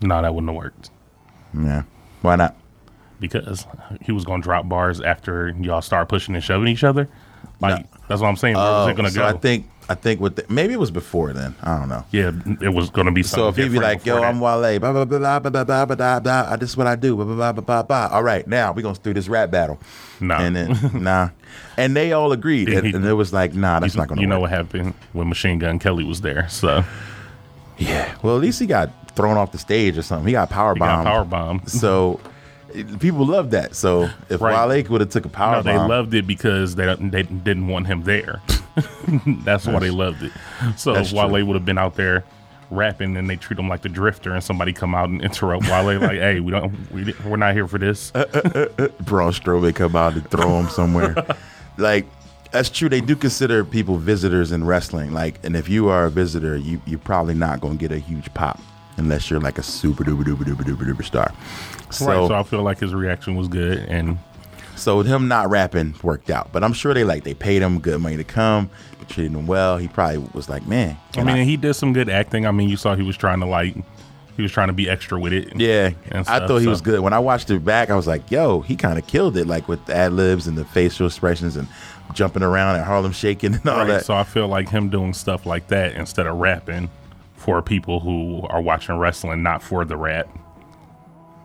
[0.02, 0.90] No, that wouldn't have worked
[1.54, 1.84] Yeah,
[2.22, 2.56] why not?
[3.20, 3.66] because
[4.02, 7.08] he was going to drop bars after y'all start pushing and shoving each other.
[7.62, 7.93] Like No.
[8.14, 8.56] That's what I'm saying.
[8.56, 9.28] Where was Oh, it going to so go?
[9.28, 11.56] I think I think with the, maybe it was before then.
[11.62, 12.06] I don't know.
[12.12, 14.40] yeah, it was going to be So if he'd be like, "Yo, before I'm.
[14.40, 16.56] Wale," blah blah blah blah blah blah blah blah.
[16.56, 17.16] This is what I do.
[17.18, 17.84] Blah blah blah blah blah.
[17.84, 18.16] blah.
[18.16, 19.78] All right, now we're gonna do this rap battle.
[20.22, 20.40] Nah.
[20.40, 21.30] and then nah,
[21.76, 24.28] and they all agreed, and, He- and it was like, "Nah, that's not gonna." you
[24.28, 24.52] know work.
[24.52, 26.48] what happened when Machine Gun Kelly was there.
[26.50, 26.86] So
[27.78, 28.14] Yeah.
[28.24, 30.28] Well, at least he got thrown off the stage or something.
[30.28, 31.08] He got power he got bombed.
[31.08, 31.70] power bombed.
[31.70, 32.20] So
[32.74, 33.76] it- people love that.
[33.76, 34.68] So if Right.
[34.68, 37.68] Wale would have took a power No, they bomb, loved it because they they didn't
[37.68, 38.42] want him there.
[39.44, 40.32] That's why they loved it.
[40.78, 42.24] So That's if Wale would have been out there
[42.72, 46.00] rapping and they treat him like the drifter and somebody come out and interrupt Wale
[46.00, 50.30] like, "Hey, we don't, we, we're not here for this." Braun Strowman come out and
[50.30, 51.16] throw him somewhere.
[51.78, 52.06] like
[52.52, 52.88] that's true.
[52.88, 55.12] They do consider people visitors in wrestling.
[55.12, 58.00] Like, and if you are a visitor, you you're probably not going to get a
[58.00, 58.60] huge pop
[58.98, 61.32] unless you're like a super duper duper duper duper duper star.
[61.92, 62.28] So, right.
[62.28, 64.18] So I feel like his reaction was good and
[64.76, 66.52] so him not rapping worked out.
[66.52, 68.70] But I'm sure they like they paid him good money to come,
[69.08, 69.78] treated him well.
[69.78, 72.46] He probably was like, man, I mean, he did some good acting.
[72.46, 73.76] I mean, you saw he was trying to like,
[74.36, 75.56] he was trying to be extra with it.
[75.56, 77.00] Yeah, and I thought he so- was good.
[77.02, 79.68] When I watched it back, I was like, "Yo, he kind of killed it!" Like
[79.68, 81.68] with the ad libs and the facial expressions and
[82.14, 84.06] jumping around and Harlem shaking and all Right, that.
[84.06, 86.90] So I feel like him doing stuff like that instead of rapping
[87.44, 90.30] for people who are watching wrestling, not for the rap,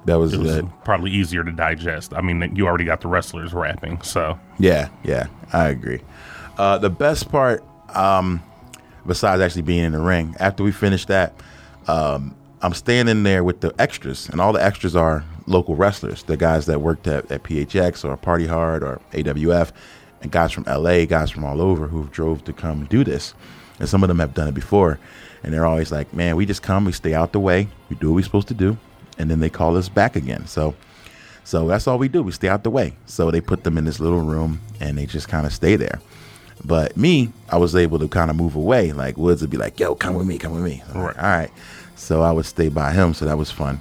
[0.05, 2.15] that was it was probably easier to digest.
[2.15, 6.01] I mean, you already got the wrestlers rapping, so Yeah, yeah, I agree.
[6.57, 8.41] Uh, the best part, um,
[9.07, 11.35] besides actually being in the ring, after we finished that,
[11.89, 16.37] um, I'm standing there with the extras, and all the extras are local wrestlers, the
[16.37, 19.73] guys that worked at, at PHX or Party Hard or AWF,
[20.23, 23.35] and guys from LA, guys from all over who drove to come do this.
[23.81, 24.99] And some of them have done it before.
[25.43, 28.09] And they're always like, man, we just come, we stay out the way, we do
[28.11, 28.77] what we're supposed to do,
[29.19, 30.47] and then they call us back again.
[30.47, 30.75] So
[31.45, 32.23] so that's all we do.
[32.23, 32.93] We stay out the way.
[33.07, 35.99] So they put them in this little room and they just kind of stay there.
[36.63, 38.93] But me, I was able to kind of move away.
[38.93, 41.17] Like Woods would be like, "Yo, come with me, come with me." Like, Right.
[41.17, 41.51] all right.
[41.97, 43.15] So I would stay by him.
[43.15, 43.81] So that was fun.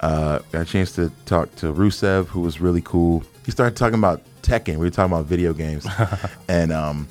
[0.00, 3.22] Uh, got a chance to talk to Rusev, who was really cool.
[3.44, 4.74] He started talking about Tekken.
[4.78, 5.86] We were talking about video games,
[6.48, 7.08] and um,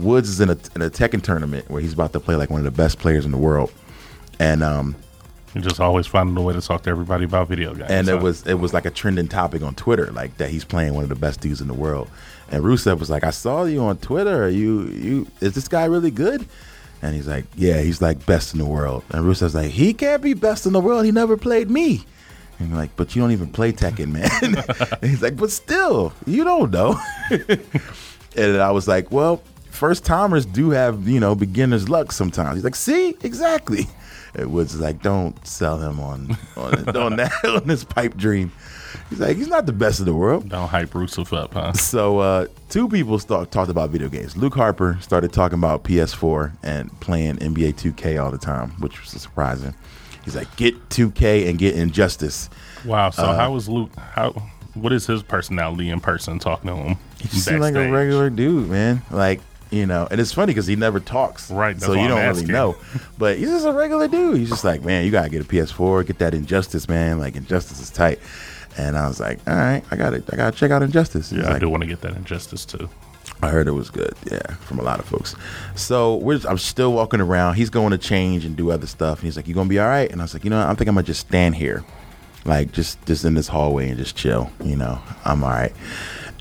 [0.00, 2.60] Woods is in a in a Tekken tournament where he's about to play like one
[2.60, 3.72] of the best players in the world.
[4.40, 4.94] And um,
[5.54, 7.90] you just always finding a way to talk to everybody about video games.
[7.90, 8.16] and so.
[8.16, 11.02] it was it was like a trending topic on Twitter, like that he's playing one
[11.02, 12.08] of the best dudes in the world.
[12.50, 14.44] And Rusev was like, "I saw you on Twitter.
[14.44, 16.46] Are you you is this guy really good?"
[17.00, 20.22] And he's like, "Yeah, he's like best in the world." And Rusev's like, "He can't
[20.22, 21.04] be best in the world.
[21.04, 22.04] He never played me."
[22.58, 24.30] And like, "But you don't even play Tekken, man."
[25.00, 27.00] and he's like, "But still, you don't know."
[28.36, 32.56] and I was like, "Well." First timers do have, you know, beginner's luck sometimes.
[32.56, 33.86] He's like, see, exactly.
[34.34, 38.52] It was like, don't sell him on on, on that on this pipe dream.
[39.10, 40.48] He's like, he's not the best in the world.
[40.48, 41.72] don't hype Rusev up, huh?
[41.72, 44.36] So uh, two people start, talked about video games.
[44.36, 49.10] Luke Harper started talking about PS4 and playing NBA 2K all the time, which was
[49.20, 49.74] surprising.
[50.24, 52.50] He's like, get 2K and get Injustice.
[52.84, 53.10] Wow.
[53.10, 53.90] So Uh, how was Luke?
[53.96, 54.30] How?
[54.74, 56.38] What is his personality in person?
[56.38, 59.02] Talking to him, He seemed like a regular dude, man.
[59.10, 61.50] Like, you know, and it's funny because he never talks.
[61.50, 62.48] Right, So you I'm don't asking.
[62.48, 62.76] really know.
[63.18, 64.38] But he's just a regular dude.
[64.38, 67.18] He's just like, man, you got to get a PS4, get that Injustice, man.
[67.18, 68.18] Like, Injustice is tight.
[68.76, 71.30] And I was like, all right, I got to I got to check out Injustice.
[71.30, 72.88] He's Yeah, I do want to get that injustice too.
[73.42, 74.14] I heard it was good.
[74.30, 75.34] Yeah, from a lot of folks.
[75.74, 77.54] So we're I'm still walking around.
[77.54, 79.18] He's going to change and do other stuff.
[79.18, 80.74] And he's like, you're gonna be all right?" And I was like, "You know, I
[80.74, 81.84] think I'm gonna just stand here,
[82.44, 84.50] like just just in this hallway and just chill.
[84.64, 85.72] You know, I'm all right."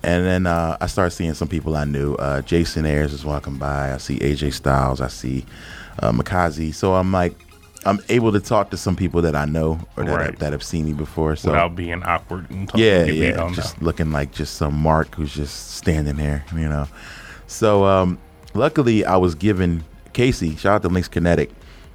[0.03, 2.15] And then uh, I started seeing some people I knew.
[2.15, 3.93] Uh, Jason Ayers is walking by.
[3.93, 5.01] I see AJ Styles.
[5.01, 5.45] I see
[5.99, 6.73] uh, Makazi.
[6.73, 7.33] So I'm like,
[7.85, 10.25] I'm able to talk to some people that I know or that, Right.
[10.27, 11.35] have, that have seen me before.
[11.35, 15.15] So Without being awkward and talking yeah, to yeah, just looking like just some Mark
[15.15, 16.87] who's just standing there, you know.
[17.47, 18.17] So um,
[18.53, 19.83] luckily, I was given
[20.13, 20.55] Casey.
[20.57, 21.49] Shout out to Links Kinetic,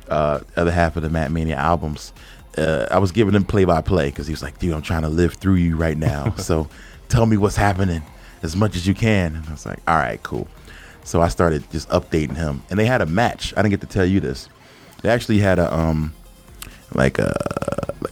[0.09, 2.13] uh, other half of the Matt Mania albums.
[2.57, 5.03] Uh, I was giving him play by play because he was like, "Dude, I'm trying
[5.03, 6.35] to live through you right now.
[6.37, 6.69] so
[7.13, 8.03] tell me what's happening
[8.43, 10.49] as much as you can." And I was like, "All right, cool."
[11.05, 13.53] So I started just updating him, and they had a match.
[13.57, 14.49] I didn't get to tell you this.
[15.03, 16.13] They actually had a um,
[16.95, 17.35] like a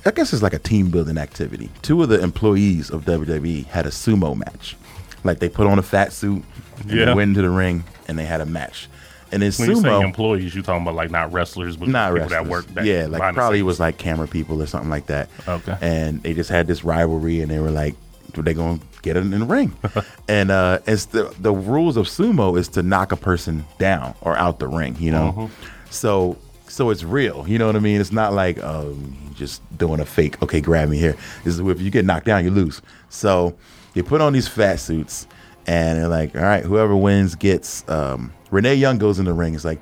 [0.04, 1.70] I guess it's like a team building activity.
[1.82, 4.76] Two of the employees of WWE had a sumo match.
[5.24, 6.42] Like they put on a fat suit
[6.80, 7.04] and Yeah.
[7.06, 8.88] they went into the ring and they had a match.
[9.32, 12.30] And in When sumo, employees, you talking about like not wrestlers, but not people wrestlers.
[12.42, 12.66] that work.
[12.74, 15.28] That yeah, like probably was like camera people or something like that.
[15.46, 15.76] Okay.
[15.80, 17.94] And they just had this rivalry, and they were like,
[18.34, 19.72] "They gonna get in the ring?"
[20.28, 24.36] and uh, it's the the rules of sumo is to knock a person down or
[24.36, 24.96] out the ring.
[24.98, 25.50] You know, Mhm.
[25.90, 26.36] so
[26.68, 27.44] so it's real.
[27.48, 28.00] You know what I mean?
[28.00, 30.40] It's not like um, just doing a fake.
[30.42, 31.16] Okay, grab me here.
[31.44, 32.80] This is if you get knocked down, you lose.
[33.08, 33.54] So
[33.94, 35.26] they put on these fat suits,
[35.66, 37.88] and they're like, all right, whoever wins gets.
[37.88, 39.54] Um, Renee Young goes in the ring.
[39.54, 39.80] It's like.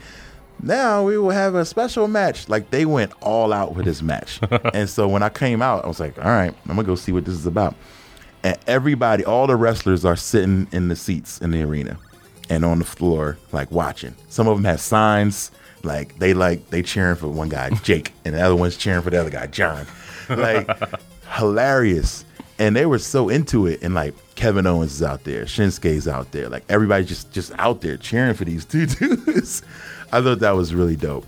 [0.60, 2.48] Now we will have a special match.
[2.48, 4.40] Like they went all out with this match.
[4.74, 7.12] and so when I came out, I was like, all right, I'm gonna go see
[7.12, 7.76] what this is about.
[8.42, 11.98] And everybody, all the wrestlers are sitting in the seats in the arena
[12.48, 14.14] and on the floor, like watching.
[14.28, 15.50] Some of them have signs,
[15.82, 19.10] like they like they cheering for one guy, Jake, and the other one's cheering for
[19.10, 19.86] the other guy, John.
[20.28, 20.68] Like
[21.30, 22.24] hilarious.
[22.60, 26.32] And they were so into it, and like Kevin Owens is out there, Shinsuke's out
[26.32, 29.62] there, like everybody just just out there cheering for these two dudes.
[30.12, 31.26] I thought that was really dope.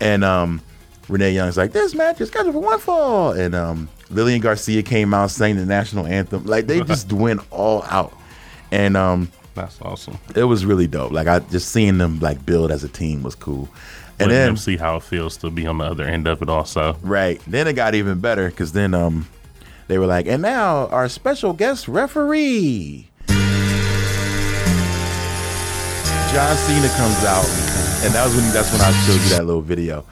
[0.00, 0.62] And um,
[1.08, 3.32] Renee Young's like, this match is scheduled for one fall.
[3.32, 6.44] And um, Lillian Garcia came out sang the national anthem.
[6.44, 8.12] Like they just went all out.
[8.72, 10.18] And um, That's awesome.
[10.34, 11.12] it was really dope.
[11.12, 13.68] Like I just seeing them like build as a team was cool.
[14.18, 16.42] And Letting then them see how it feels to be on the other end of
[16.42, 16.48] it.
[16.48, 19.26] Also, right, then it got even better because then um
[19.88, 23.08] they were like, and now our special guest referee.
[26.32, 27.44] John Cena comes out,
[28.04, 30.04] and that was when that's when I showed you that little video.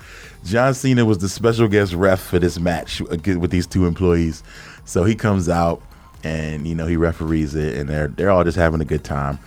[0.48, 4.42] John Cena was the special guest ref for this match with these two employees.
[4.86, 5.82] So he comes out,
[6.24, 9.38] and you know he referees it, and they're they're all just having a good time.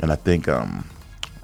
[0.00, 0.84] And I think um,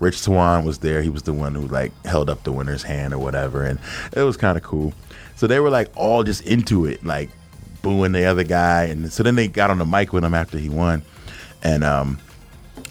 [0.00, 1.00] Rich Swann was there.
[1.00, 3.79] He was the one who like held up the winner's hand or whatever, and
[4.16, 4.92] it was kind of cool.
[5.37, 7.31] So they were like all just into it, like
[7.83, 10.59] booing the other guy, and so then they got on the mic with him after
[10.59, 11.03] he won,
[11.62, 12.18] and um,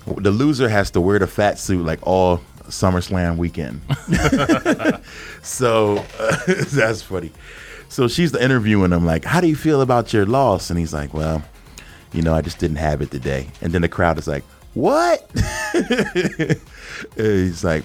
[0.06, 3.82] the loser has to wear the fat suit like all SummerSlam weekend.
[5.43, 6.38] so uh,
[6.71, 7.32] that's funny.
[7.89, 11.13] So she's interviewing him like, "How do you feel about your loss?" And he's like,
[11.13, 11.43] "Well,
[12.12, 15.30] you know, I just didn't have it today." And then the crowd is like, "What?"
[17.15, 17.84] he's like,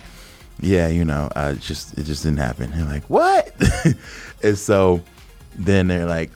[0.60, 3.52] "Yeah, you know, I just it just didn't happen." And like, "What?"
[4.42, 5.02] and so
[5.54, 6.30] then they're like,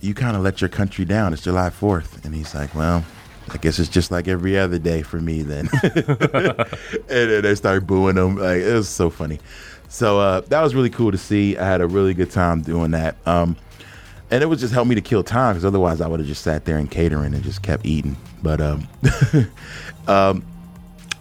[0.00, 1.32] "You kind of let your country down.
[1.32, 3.04] It's July 4th." And he's like, "Well."
[3.48, 5.68] I guess it's just like every other day for me then.
[5.82, 6.66] and
[7.08, 8.36] then they start booing them.
[8.36, 9.38] Like it was so funny.
[9.88, 11.56] So uh, that was really cool to see.
[11.56, 13.16] I had a really good time doing that.
[13.26, 13.56] Um,
[14.30, 16.42] and it was just help me to kill time because otherwise I would have just
[16.42, 18.16] sat there and catering and just kept eating.
[18.42, 18.88] But um,
[20.08, 20.44] um,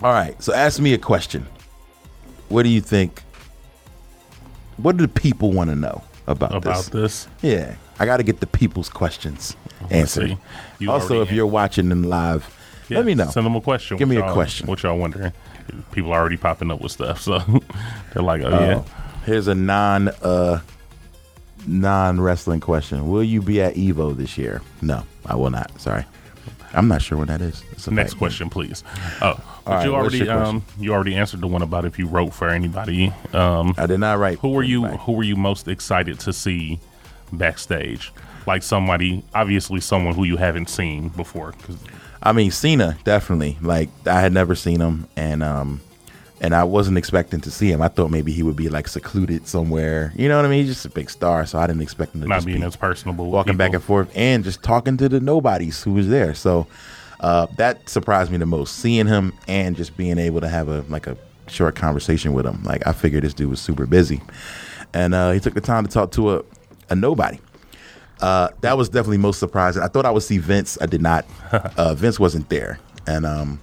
[0.01, 0.41] all right.
[0.41, 1.45] So ask me a question.
[2.49, 3.21] What do you think?
[4.77, 6.87] What do the people want to know about, this?
[6.87, 7.25] about this?
[7.25, 9.55] this, Yeah, I got to get the people's questions
[9.89, 10.37] answered.
[10.79, 12.53] You also, if you're watching them live,
[12.89, 13.29] yeah, let me know.
[13.29, 13.97] Send them a question.
[13.97, 14.67] Give me a question.
[14.67, 15.33] What y'all wondering?
[15.91, 17.39] People are already popping up with stuff, so
[18.13, 18.85] they're like, "Oh yeah." Oh,
[19.25, 20.59] here's a non uh,
[21.65, 23.09] non wrestling question.
[23.09, 24.61] Will you be at Evo this year?
[24.81, 25.79] No, I will not.
[25.81, 26.05] Sorry,
[26.73, 27.63] I'm not sure when that is.
[27.87, 28.83] Next question, please.
[29.21, 32.33] Oh, but right, you already um you already answered the one about if you wrote
[32.33, 33.11] for anybody.
[33.33, 34.39] Um, I did not write.
[34.39, 36.79] who were you who were you most excited to see
[37.31, 38.11] backstage?
[38.47, 41.53] Like somebody, obviously someone who you haven't seen before.
[42.21, 43.57] I mean, Cena definitely.
[43.61, 45.81] Like I had never seen him, and um,
[46.41, 47.81] and I wasn't expecting to see him.
[47.81, 50.13] I thought maybe he would be like secluded somewhere.
[50.15, 50.65] You know what I mean?
[50.65, 52.65] He's just a big star, so I didn't expect him to not just being be
[52.65, 56.33] as personable, walking back and forth and just talking to the nobodies who was there.
[56.33, 56.67] So
[57.19, 58.77] uh, that surprised me the most.
[58.77, 62.63] Seeing him and just being able to have a like a short conversation with him.
[62.63, 64.21] Like I figured this dude was super busy,
[64.93, 66.43] and uh, he took the time to talk to a
[66.89, 67.39] a nobody.
[68.21, 69.83] Uh, that was definitely most surprising.
[69.83, 70.77] I thought I would see Vince.
[70.81, 71.25] I did not.
[71.77, 73.61] Uh, Vince wasn't there, and um,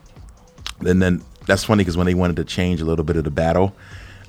[0.87, 3.30] and then that's funny because when they wanted to change a little bit of the
[3.30, 3.74] battle,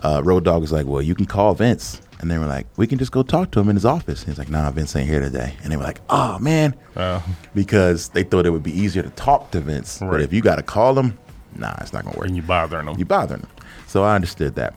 [0.02, 2.88] uh, Road Dog was like, "Well, you can call Vince," and they were like, "We
[2.88, 5.10] can just go talk to him in his office." And he's like, "Nah, Vince ain't
[5.10, 7.22] here today," and they were like, "Oh man," Uh,
[7.54, 10.56] because they thought it would be easier to talk to Vince, but if you got
[10.56, 11.18] to call him,
[11.56, 12.28] nah, it's not gonna work.
[12.28, 12.98] and you bothering them.
[12.98, 13.50] You bothering him,
[13.88, 14.74] so I understood that.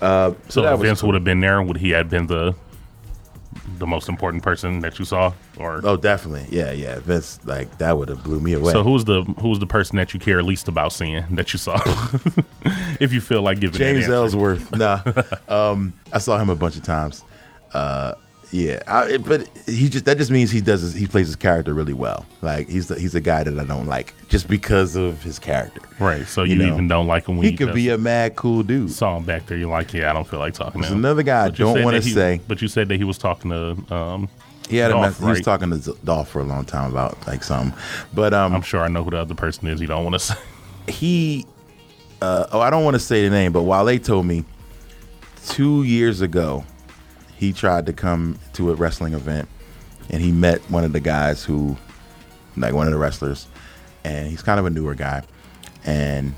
[0.00, 1.08] Uh, so, so that Vince cool.
[1.08, 2.54] would have been there, would he have been the
[3.78, 5.32] the most important person that you saw?
[5.58, 6.98] Or Oh, definitely, yeah, yeah.
[7.00, 8.72] Vince, like that would have blew me away.
[8.72, 11.80] so who's the who's the person that you care least about seeing that you saw?
[13.00, 14.08] if you feel like giving James.
[14.08, 14.70] Ellsworth.
[14.72, 15.02] Nah,
[15.48, 17.22] um, I saw him a bunch of times.
[17.72, 18.14] Uh,
[18.52, 21.72] yeah, I, but he just that just means he does his, he plays his character
[21.72, 22.26] really well.
[22.42, 25.80] Like he's the, he's a guy that I don't like just because of his character.
[26.00, 26.26] Right.
[26.26, 28.62] So You you, know, even don't like him when He could be a mad cool
[28.62, 28.90] dude.
[28.90, 29.56] saw him back there.
[29.56, 30.98] You're like, yeah, I don't feel like talking to him.
[30.98, 32.40] another guy But you don't said want that to he- say.
[32.48, 33.94] But you said that he was talking to.
[33.94, 34.28] Um,
[34.68, 37.24] He had a Dolph, mess, he was talking to Dolph for a long time about
[37.26, 37.72] like something,
[38.14, 39.80] but um, I'm sure I know who the other person is.
[39.80, 40.34] You don't want to say.
[40.88, 41.46] he
[42.22, 44.44] uh, oh I don't want to say the name, but Wale told me
[45.46, 46.64] two years ago
[47.40, 49.48] he tried to come to a wrestling event
[50.10, 51.76] and he met one of the guys who
[52.56, 53.48] like one of the wrestlers
[54.04, 55.22] and he's kind of a newer guy
[55.84, 56.34] and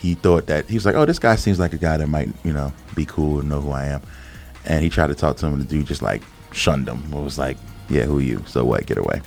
[0.00, 2.28] he thought that he was like, oh, this guy seems like a guy that might
[2.44, 4.02] you know be cool and know who I am.
[4.64, 7.02] And he tried to talk to him, and the dude just like shunned him.
[7.12, 7.56] It was like,
[7.88, 8.42] yeah, who you?
[8.46, 8.86] So what?
[8.86, 9.20] Get away.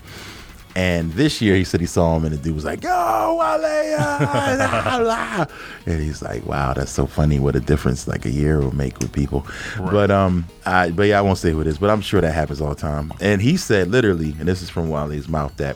[0.80, 3.98] And this year he said he saw him and the dude was like, Yo, Wale,
[4.00, 5.46] ah."
[5.86, 7.38] and he's like, Wow, that's so funny.
[7.38, 9.46] What a difference like a year will make with people.
[9.78, 12.32] But um I but yeah, I won't say who it is, but I'm sure that
[12.34, 13.12] happens all the time.
[13.20, 15.76] And he said literally, and this is from Wale's mouth, that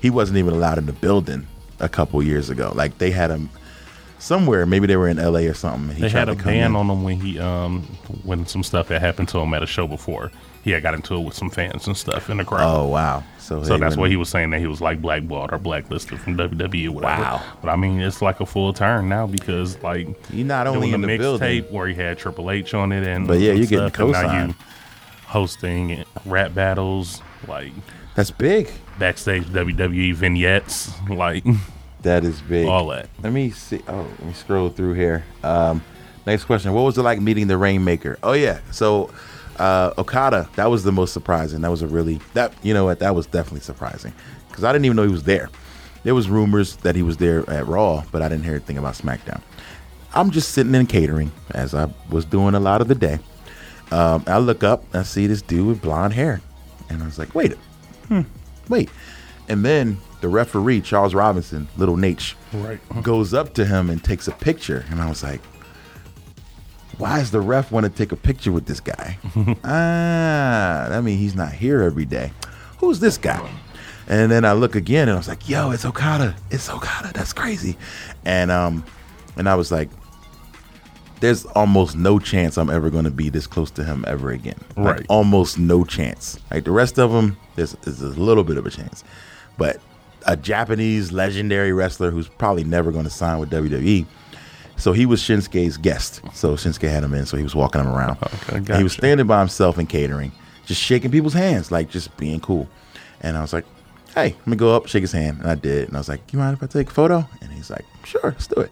[0.00, 1.46] he wasn't even allowed in the building
[1.80, 2.72] a couple years ago.
[2.74, 3.50] Like they had him
[4.20, 5.94] somewhere, maybe they were in LA or something.
[5.96, 6.76] He They tried had a ban in.
[6.76, 7.82] on him when he um
[8.22, 10.30] when some stuff had happened to him at a show before.
[10.68, 12.62] He had got into it with some fans and stuff in the crowd.
[12.62, 13.24] Oh wow.
[13.38, 16.36] So, So that's why he was saying that he was like blackballed or blacklisted from
[16.36, 16.88] WWE.
[16.88, 17.22] Or whatever.
[17.22, 17.42] Wow.
[17.62, 20.94] But I mean, it's like a full turn now because like He not only doing
[20.94, 23.66] in the mixtape where he had Triple H on it and But yeah, and you're
[23.66, 24.48] getting stuff, and co-signed.
[24.50, 24.54] you
[25.26, 27.72] hosting rap battles like
[28.14, 28.70] That's big.
[28.98, 31.44] backstage WWE vignettes like
[32.02, 32.66] That is big.
[32.66, 33.08] all that.
[33.22, 33.80] Let me see.
[33.88, 35.24] Oh, let me scroll through here.
[35.42, 35.82] Um,
[36.26, 36.72] next question.
[36.72, 38.18] What was it like meeting the Rainmaker?
[38.22, 38.60] Oh yeah.
[38.72, 39.10] So
[39.58, 40.48] uh, Okada.
[40.56, 41.60] That was the most surprising.
[41.62, 44.12] That was a really that you know what that was definitely surprising
[44.48, 45.50] because I didn't even know he was there.
[46.04, 48.94] There was rumors that he was there at Raw, but I didn't hear anything about
[48.94, 49.40] SmackDown.
[50.14, 53.18] I'm just sitting in catering as I was doing a lot of the day.
[53.90, 56.40] Um, I look up, I see this dude with blonde hair,
[56.88, 57.52] and I was like, wait,
[58.08, 58.22] hmm,
[58.68, 58.90] wait.
[59.48, 62.80] And then the referee, Charles Robinson, little Nate, Right.
[63.02, 64.84] goes up to him and takes a picture.
[64.90, 65.40] And I was like,
[66.98, 69.18] why does the ref want to take a picture with this guy?
[69.64, 72.32] ah, I mean, he's not here every day.
[72.78, 73.48] Who's this guy?
[74.08, 76.34] And then I look again and I was like, yo, it's Okada.
[76.50, 77.12] It's Okada.
[77.12, 77.76] That's crazy.
[78.24, 78.84] And um,
[79.36, 79.90] and I was like,
[81.20, 84.58] there's almost no chance I'm ever going to be this close to him ever again.
[84.76, 85.06] Like, Right.
[85.08, 86.38] almost no chance.
[86.50, 89.02] Like the rest of them, there's, there's a little bit of a chance.
[89.58, 89.80] But
[90.26, 94.06] a Japanese legendary wrestler who's probably never going to sign with WWE.
[94.78, 96.20] So he was Shinsuke's guest.
[96.32, 98.16] So Shinsuke had him in, so he was walking him around.
[98.22, 100.32] Okay, And he was standing by himself in catering,
[100.66, 102.68] just shaking people's hands, like just being cool.
[103.20, 103.64] And I was like,
[104.14, 105.38] hey, let me go up, shake his hand.
[105.40, 105.88] And I did.
[105.88, 107.28] And I was like, you mind if I take a photo?
[107.40, 108.70] And he's like, sure, let's do it.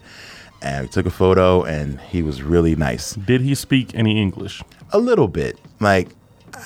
[0.63, 3.15] And we took a photo, and he was really nice.
[3.15, 4.63] Did he speak any English?
[4.93, 5.59] A little bit.
[5.81, 6.09] Like,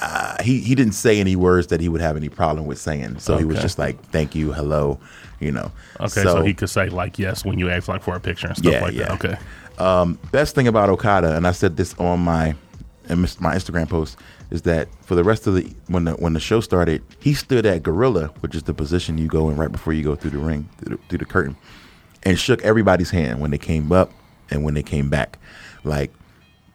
[0.00, 3.18] uh, he, he didn't say any words that he would have any problem with saying.
[3.18, 5.00] So he was just like, thank you, hello,
[5.40, 5.72] you know.
[5.98, 8.56] Okay, so, he could say like yes when you ask like for a picture and
[8.56, 9.14] stuff Yeah, like yeah.
[9.14, 9.24] that.
[9.24, 9.38] Okay.
[9.78, 12.54] Um, best thing about Okada, and I said this on my
[13.08, 14.18] mis- my Instagram post,
[14.50, 17.64] is that for the rest of the when the when the show started, he stood
[17.66, 20.38] at gorilla, which is the position you go in right before you go through the
[20.38, 21.56] ring through the, through the curtain,
[22.22, 24.12] and shook everybody's hand when they came up
[24.50, 25.38] and when they came back,
[25.84, 26.12] like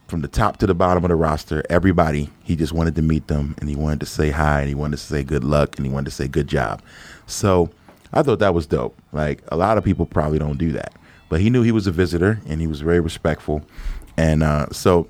[0.08, 2.30] from the top to the bottom of the roster, everybody.
[2.44, 4.98] He just wanted to meet them, and he wanted to say hi, and he wanted
[4.98, 6.82] to say good luck, and he wanted to say good job.
[7.28, 7.70] So
[8.14, 8.98] I thought that was dope.
[9.12, 10.94] Like a lot of people probably don't do that,
[11.30, 13.62] but he knew he was a visitor, and he was very respectful,
[14.18, 15.08] and uh, so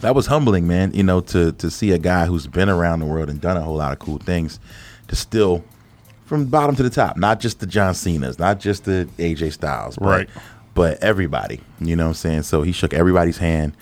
[0.00, 0.92] that was humbling, man.
[0.94, 3.62] You know, to to see a guy who's been around the world and done a
[3.62, 4.60] whole lot of cool things,
[5.08, 5.64] to still
[6.26, 9.96] from bottom to the top, not just the John Cena's, not just the AJ Styles,
[9.96, 10.28] but, Right.
[10.74, 12.42] But everybody, you know what I'm saying?
[12.42, 13.72] So he shook everybody's hand.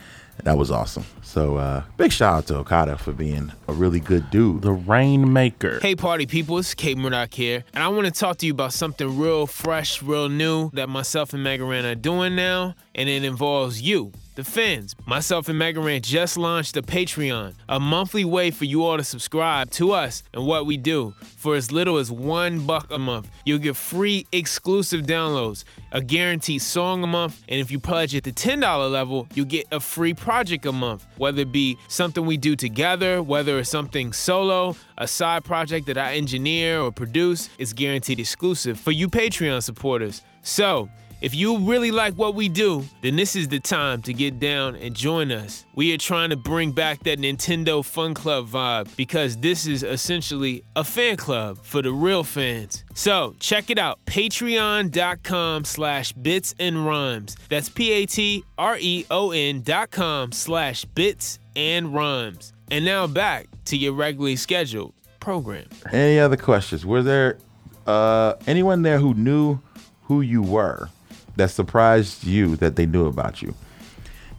[0.44, 1.05] That was awesome.
[1.37, 4.62] So uh, big shout out to Okada for being a really good dude.
[4.62, 5.81] The Rainmaker.
[5.81, 9.18] Hey, party people, it's K-Murdock here, and I want to talk to you about something
[9.18, 14.12] real fresh, real new that myself and Megaran are doing now, and it involves you.
[14.37, 18.99] The fans, myself and Megaran just launched a Patreon, a monthly way for you all
[18.99, 21.14] to subscribe to us and what we do.
[21.38, 26.61] For as little as one buck a month, you'll get free exclusive downloads, a guaranteed
[26.61, 30.12] song a month, and if you pledge at the $10 level, you'll get a free
[30.12, 35.09] project a month, whether it be something we do together, whether it's something solo, a
[35.09, 40.23] side project that I engineer or produce, it's guaranteed exclusive for you Patreon supporters.
[40.43, 40.89] So,
[41.20, 44.76] if you really like what we do, then this is the time to get down
[44.76, 45.64] and join us.
[45.74, 50.62] We are trying to bring back that Nintendo Fun Club vibe because this is essentially
[50.74, 52.85] a fan club for the real fans.
[52.94, 57.37] So check it out, patreon.com slash bits and rhymes.
[57.48, 62.53] That's P-A-T-R-E-O-N dot com slash bits and rhymes.
[62.70, 65.66] And now back to your regularly scheduled program.
[65.93, 66.84] Any other questions?
[66.84, 67.38] Were there
[67.86, 69.61] uh, anyone there who knew
[70.05, 70.88] who you were
[71.37, 73.55] that surprised you that they knew about you?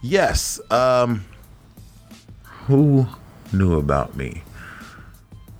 [0.01, 0.59] Yes.
[0.71, 1.25] Um,
[2.43, 3.07] who
[3.53, 4.43] knew about me?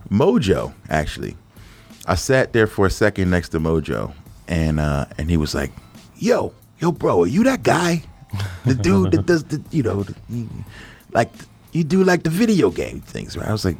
[0.10, 1.36] Mojo, actually.
[2.06, 4.14] I sat there for a second next to Mojo,
[4.48, 5.72] and uh, and he was like,
[6.18, 8.04] "Yo, yo, bro, are you that guy?
[8.66, 10.16] The dude that does the, you know, the,
[11.12, 11.32] like
[11.74, 13.78] you do like the video game things, right?" I was like,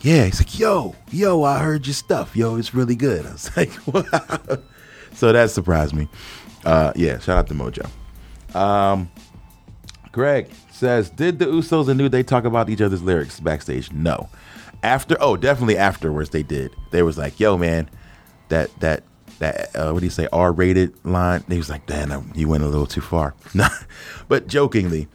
[0.00, 2.34] "Yeah." He's like, "Yo, yo, I heard your stuff.
[2.34, 4.58] Yo, it's really good." I was like, "Wow."
[5.12, 6.08] So that surprised me.
[6.66, 7.88] Uh, yeah, shout out to Mojo.
[10.12, 14.28] Greg says, "Did the Usos and New Day talk about each other's lyrics backstage?" No.
[14.82, 16.72] After, oh, definitely afterwards they did.
[16.90, 17.90] They was like, "Yo, man,
[18.48, 19.04] that that
[19.40, 22.66] that uh, what do you say R-rated line?" He was like, "Damn, you went a
[22.68, 23.34] little too far."
[24.28, 25.08] But jokingly.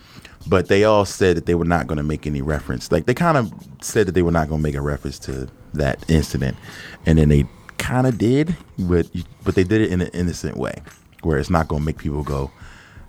[0.48, 2.92] But they all said that they were not going to make any reference.
[2.92, 5.48] Like they kind of said that they were not going to make a reference to
[5.74, 6.58] that incident,
[7.06, 7.46] and then they
[7.78, 9.08] kind of did, but
[9.44, 10.82] but they did it in an innocent way,
[11.24, 12.52] where it's not going to make people go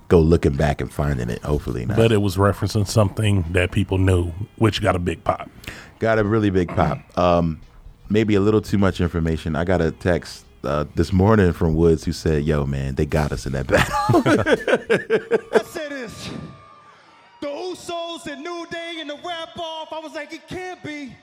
[0.09, 1.41] go looking back and finding it.
[1.43, 1.97] Hopefully not.
[1.97, 5.49] But it was referencing something that people knew, which got a big pop.
[5.99, 6.99] got a really big pop.
[7.17, 7.61] Um,
[8.09, 9.55] maybe a little too much information.
[9.55, 13.31] I got a text uh, this morning from Woods who said, "Yo, man, they got
[13.31, 13.95] us in that battle."
[15.59, 16.29] I said this.
[17.41, 21.13] The Usos and New Day and the rap off, I was like, it can't be.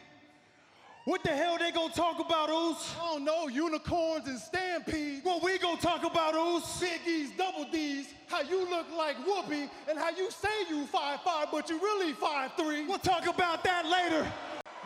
[1.11, 2.95] What the hell they gonna talk about, Us?
[2.97, 5.25] I don't know, unicorns and stampedes.
[5.25, 6.79] What we gonna talk about, Us?
[6.79, 11.51] Big E's, double D's, how you look like Whoopi, and how you say you 5'5",
[11.51, 12.87] but you really 5'3".
[12.87, 14.25] We'll talk about that later.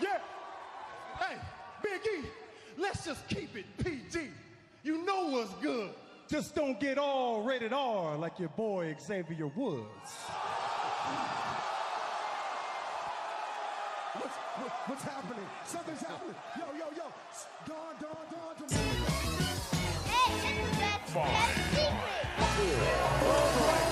[0.01, 0.19] Yeah.
[1.19, 1.37] Hey,
[1.83, 2.27] Big E,
[2.79, 4.31] let's just keep it PG.
[4.83, 5.91] You know what's good.
[6.27, 9.85] Just don't get all rated R like your boy Xavier Woods.
[14.55, 15.47] What's, what, what's happening?
[15.67, 16.35] Something's happening.
[16.55, 17.11] Yo, yo, yo.
[17.67, 18.55] Dawn, dawn, dawn.
[18.55, 18.71] dawn.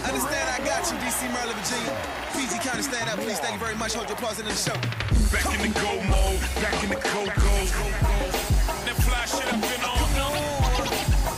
[0.06, 1.90] Understand I got you, DC Maryland, Virginia.
[2.34, 3.40] PG County, stand up, please.
[3.40, 3.94] Thank you very much.
[3.94, 4.78] Hold your applause in the show.
[5.34, 7.54] Back in the go mode, back in the go go.
[8.86, 9.98] That fly shit up been on.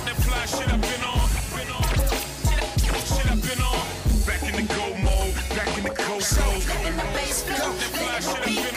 [0.05, 1.29] That fly shit up been on.
[1.57, 1.89] Been on.
[3.09, 3.89] Shit up been on.
[4.29, 6.21] Back in the go mode, back in the go go.
[6.21, 8.74] That fly shit up been on.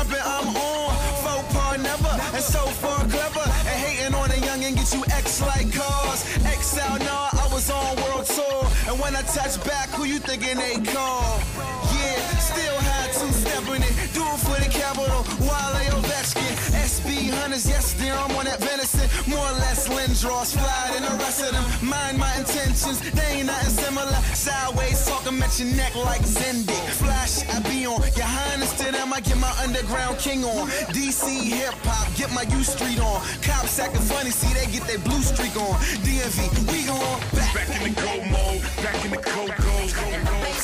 [0.00, 0.96] Trumpet, I'm on.
[1.20, 2.14] Faux pas, never.
[2.34, 3.44] And so far, clever.
[3.68, 6.24] And hating on a young and get you X like cars.
[6.40, 8.64] XL, nah, I was on world tour.
[8.88, 11.38] And when I touch back, who you thinking they call?
[11.92, 13.09] Yeah, still had
[13.70, 14.14] two it.
[14.14, 15.22] Do it for the capital.
[15.46, 16.54] Wale Ovechkin.
[16.74, 19.06] SB Hunters, yes, dear, I'm on that venison.
[19.30, 21.64] More or less Lindros, fly than the rest of them.
[21.88, 24.18] Mind my intentions, they ain't nothing similar.
[24.34, 26.84] Sideways talking at your neck like Zendik.
[26.98, 28.00] Flash, I be on.
[28.16, 30.68] Your highness to them, I get my underground king on.
[30.94, 33.20] DC hip hop, get my U Street on.
[33.42, 35.74] Cops acting funny, see they get their blue streak on.
[36.02, 36.38] DMV,
[36.72, 37.54] we gon' back.
[37.54, 39.70] Back in the go mode, back in the go go.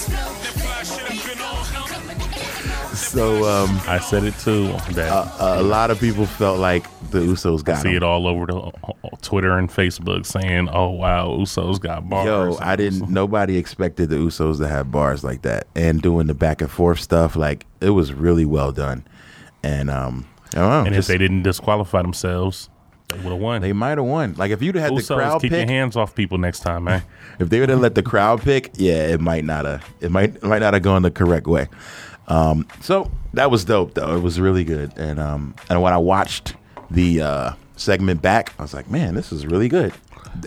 [0.07, 1.86] That fly shit up been on.
[3.17, 4.69] So um, I said it too.
[4.93, 8.47] That a lot of people felt like the Usos got I see it all over
[8.47, 8.93] the uh,
[9.23, 13.09] Twitter and Facebook saying, "Oh wow, Usos got bars." Yo, I didn't.
[13.11, 17.01] Nobody expected the Usos to have bars like that and doing the back and forth
[17.01, 17.37] stuff.
[17.37, 19.07] Like it was really well done,
[19.63, 20.85] and um, know.
[20.85, 22.69] And just- if they didn't disqualify themselves,
[23.09, 23.63] they would have won.
[23.63, 24.35] they might have won.
[24.37, 26.61] Like if you'd have had the Usos, crowd keep pick, your hands off people next
[26.61, 27.03] time, man.
[27.39, 29.89] if they would have let the crowd pick, yeah, it might not have.
[30.01, 31.69] It might it might not have gone the correct way.
[32.29, 34.17] Um, so that was dope though.
[34.17, 34.93] It was really good.
[34.97, 36.55] And um, and when I watched
[36.91, 39.93] the uh, segment back, I was like, man, this is really good.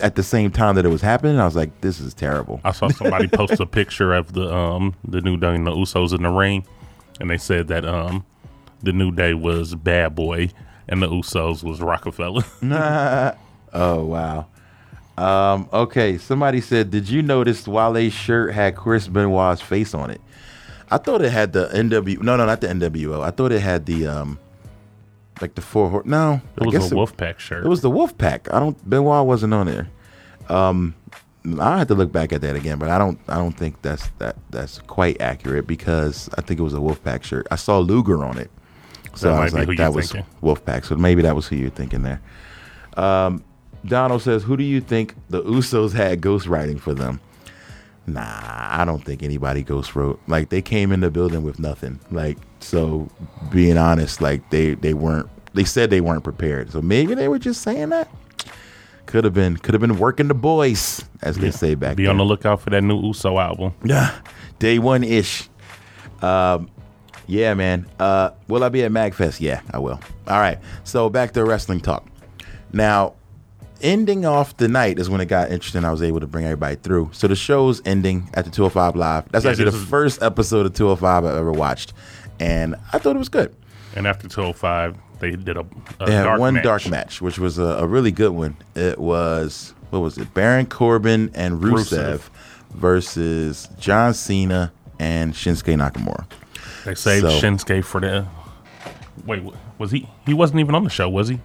[0.02, 2.60] At the same time that it was happening, I was like, this is terrible.
[2.64, 6.14] I saw somebody post a picture of the um the new day and the Usos
[6.14, 6.64] in the ring,
[7.18, 8.24] and they said that um
[8.82, 10.50] the new day was Bad Boy
[10.88, 12.42] and the Usos was Rockefeller.
[13.72, 14.46] Oh wow.
[15.16, 20.20] Um, okay, somebody said, "Did you notice Wale's shirt had Chris Benoit's face on it?"
[20.90, 22.20] I thought it had the NW.
[22.22, 23.22] No, no, not the NWO.
[23.22, 24.38] I thought it had the um,
[25.40, 25.88] like the four.
[25.90, 27.64] Hor- no, It I was guess a Wolfpack shirt.
[27.64, 28.52] It was the Wolf Pack.
[28.52, 28.76] I don't.
[28.88, 29.88] Benoit wasn't on there.
[30.48, 30.94] Um,
[31.60, 33.18] I had to look back at that again, but I don't.
[33.28, 34.36] I don't think that's that.
[34.50, 37.46] That's quite accurate because I think it was a Wolf Pack shirt.
[37.50, 38.50] I saw Luger on it,
[39.14, 40.28] so That I was like, that was thinking.
[40.40, 40.84] Wolf Pack.
[40.84, 42.20] So maybe that was who you're thinking there.
[42.96, 43.44] Um,
[43.86, 47.20] Donald says, "Who do you think the Usos had ghostwriting for them?"
[48.06, 50.20] Nah, I don't think anybody ghost wrote.
[50.26, 52.00] Like they came in the building with nothing.
[52.10, 53.08] Like so,
[53.50, 55.28] being honest, like they they weren't.
[55.52, 56.70] They said they weren't prepared.
[56.72, 58.08] So maybe they were just saying that.
[59.06, 59.56] Could have been.
[59.56, 62.70] Could have been working the boys, as they say back Be on the lookout for
[62.70, 63.74] that new Uso album.
[63.84, 64.16] Yeah,
[64.58, 65.48] day one ish.
[66.22, 66.70] Um,
[67.26, 67.86] yeah, man.
[67.98, 69.40] Uh, will I be at Magfest?
[69.40, 70.00] Yeah, I will.
[70.26, 70.58] All right.
[70.84, 72.06] So back to wrestling talk.
[72.72, 73.14] Now,
[73.82, 75.84] ending off the night is when it got interesting.
[75.84, 77.10] I was able to bring everybody through.
[77.12, 79.28] So the show's ending at the 205 Live.
[79.30, 81.92] That's Yeah, actually the is- first episode of 205 I've ever watched.
[82.38, 83.54] And I thought it was good.
[83.96, 85.66] And after 205, they did a,
[86.00, 86.64] a They had dark one match.
[86.64, 88.56] dark match, which was a, a really good one.
[88.74, 90.32] It was, what was it?
[90.32, 92.28] Baron Corbin and Rusev, Rusev.
[92.74, 96.24] versus John Cena and Shinsuke Nakamura.
[96.84, 98.26] They saved So- Shinsuke for the
[99.26, 99.42] Wait,
[99.78, 100.08] was he?
[100.24, 101.40] He wasn't even on the show, was he?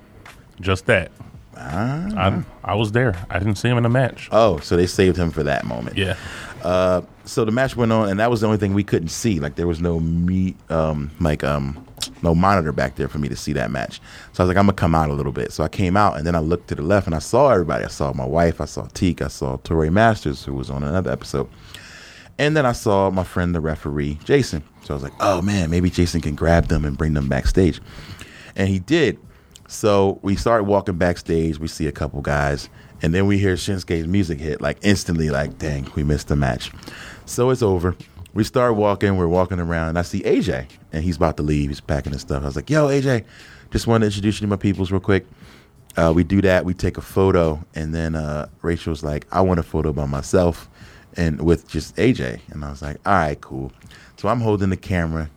[0.61, 1.11] Just that.
[1.57, 3.15] I I was there.
[3.29, 4.29] I didn't see him in the match.
[4.31, 5.97] Oh, so they saved him for that moment.
[5.97, 6.17] Yeah.
[6.63, 9.39] Uh, so the match went on, and that was the only thing we couldn't see.
[9.39, 11.85] Like there was no meet, um, like um,
[12.23, 14.01] no monitor back there for me to see that match.
[14.33, 15.51] So I was like, I'm gonna come out a little bit.
[15.51, 17.83] So I came out, and then I looked to the left, and I saw everybody.
[17.85, 21.11] I saw my wife, I saw Teak, I saw Torrey Masters, who was on another
[21.11, 21.47] episode,
[22.37, 24.63] and then I saw my friend, the referee, Jason.
[24.83, 27.79] So I was like, oh man, maybe Jason can grab them and bring them backstage,
[28.55, 29.19] and he did.
[29.67, 31.57] So we start walking backstage.
[31.59, 32.69] We see a couple guys,
[33.01, 34.61] and then we hear Shinsuke's music hit.
[34.61, 36.71] Like instantly, like dang, we missed the match.
[37.25, 37.95] So it's over.
[38.33, 39.17] We start walking.
[39.17, 41.69] We're walking around, and I see AJ, and he's about to leave.
[41.69, 42.43] He's packing his stuff.
[42.43, 43.23] I was like, "Yo, AJ,
[43.71, 45.25] just wanted to introduce you to my peoples real quick."
[45.97, 46.65] Uh, we do that.
[46.65, 50.69] We take a photo, and then uh, Rachel's like, "I want a photo by myself,
[51.15, 53.71] and with just AJ." And I was like, "All right, cool."
[54.17, 55.29] So I'm holding the camera,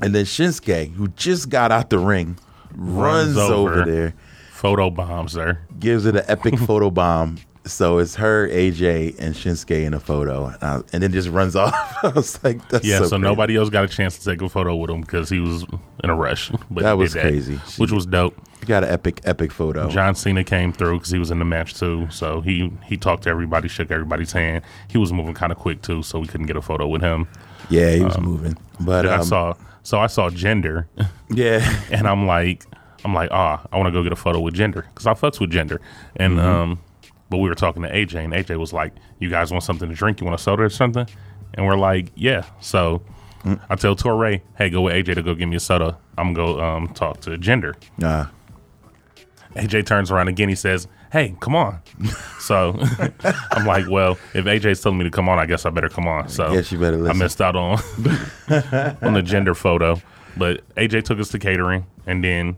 [0.00, 2.36] and then Shinsuke, who just got out the ring,
[2.74, 3.84] runs, over.
[3.84, 4.14] there,
[4.52, 5.60] Photo bombs there.
[5.78, 7.38] gives it an epic photo bomb.
[7.66, 11.54] So it's her, AJ, and Shinsuke in a photo, and, I- and then just runs
[11.56, 11.74] off.
[12.02, 14.48] I was like, "That's Yeah, so, so, nobody else got a chance to take a
[14.48, 15.66] photo with him because he was
[16.02, 16.50] in a rush.
[16.70, 17.56] But That was crazy.
[17.76, 18.34] which was dope.
[18.62, 19.88] You got an epic, epic photo.
[19.90, 22.08] John Cena came through because he was in the match too.
[22.10, 24.62] So he he talked to everybody, shook everybody's hand.
[24.88, 27.28] He was moving kind of quick too, so we couldn't get a photo with him.
[27.68, 30.86] yeah, he was moving, but Then I um, saw so I saw Jinder,
[31.30, 32.64] yeah, and I'm like
[33.04, 35.40] I'm like ah I want to go get a photo with Jinder because I fucks
[35.40, 35.78] with Jinder,
[36.16, 36.46] and Mm-hmm.
[36.48, 36.80] um
[37.30, 39.94] but we were talking to AJ and AJ was like you guys want something to
[39.94, 40.20] drink?
[40.20, 41.06] You want a soda or something?
[41.54, 42.44] And we're like yeah.
[42.60, 43.02] So
[43.44, 43.58] Mm.
[43.70, 45.96] I tell Torre hey go with AJ to go get me a soda.
[46.18, 47.72] I'm gonna go um talk to Jinder.
[48.02, 48.26] uh,
[49.54, 50.48] AJ turns around again.
[50.50, 51.80] He says, "Hey, come on."
[52.38, 52.78] So
[53.52, 56.06] I'm like, "Well, if AJ's telling me to come on, I guess I better come
[56.06, 57.18] on." So you better I listen.
[57.18, 57.72] missed out on
[59.02, 60.00] on the Jinder photo,
[60.36, 62.56] but AJ took us to catering, and then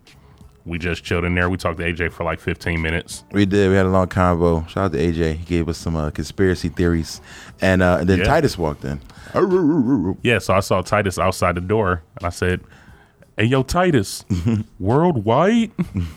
[0.65, 1.51] we just chilled in there.
[1.51, 3.25] We talked to AJ for like 15 minutes.
[3.33, 3.69] we did.
[3.69, 4.69] We had a long convo.
[4.69, 5.37] Shout out to AJ.
[5.39, 7.21] He gave us some uh, conspiracy theories,
[7.61, 8.25] and, uh, and then Yeah.
[8.27, 9.01] Titus walked in.
[10.23, 12.61] Yeah, so I saw Titus outside the door, and I said,
[13.37, 14.25] "Hey, yo, Titus,
[14.79, 15.73] worldwide."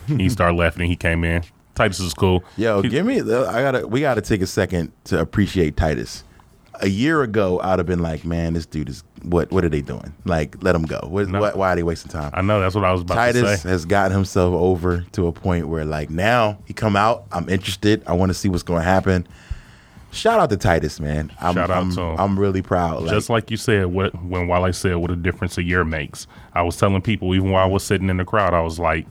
[0.07, 1.43] he started laughing, and he came in.
[1.75, 2.43] Titus is cool.
[2.57, 3.19] Yo, He- give me.
[3.21, 3.87] the- I gotta.
[3.87, 6.23] We gotta take a second to appreciate Titus.
[6.81, 9.49] A year ago, I'd have been like, "Man, this dude is what?
[9.51, 10.13] What are they doing?
[10.25, 10.99] Like, let him go.
[11.09, 11.39] What, No.
[11.39, 13.61] why, why are they wasting time?" I know that's what I was about to Titus
[13.61, 13.69] say.
[13.69, 17.23] has gotten himself over to a point where, like, now he come out.
[17.31, 18.03] I'm interested.
[18.07, 19.25] I want to see what's going to happen.
[20.11, 21.31] Shout out to Titus, man.
[21.41, 22.19] I'm, Shout out I'm, to him.
[22.19, 23.01] I'm really proud.
[23.03, 26.25] Like, Just like you said, what when Wale said, what a difference a year makes.
[26.53, 29.05] I was telling people, even while I was sitting in the crowd, I was like,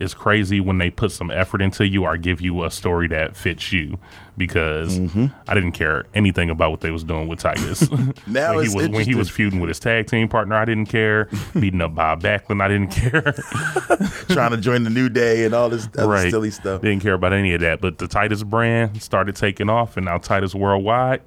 [0.00, 3.36] it's crazy when they put some effort into you or give you a story that
[3.36, 3.98] fits you.
[4.36, 5.26] Because Mm-hmm.
[5.48, 7.88] I didn't care anything about what they was doing with Titus.
[8.28, 10.86] Now when he was when he was feuding with his tag team partner, I didn't
[10.86, 11.28] care.
[11.58, 13.22] Beating up Bob Backlund, I didn't care.
[14.28, 16.82] trying to join the new day and all this other right, silly stuff.
[16.82, 17.80] Didn't care about any of that.
[17.80, 21.22] But the Titus brand started taking off, and now Titus Worldwide.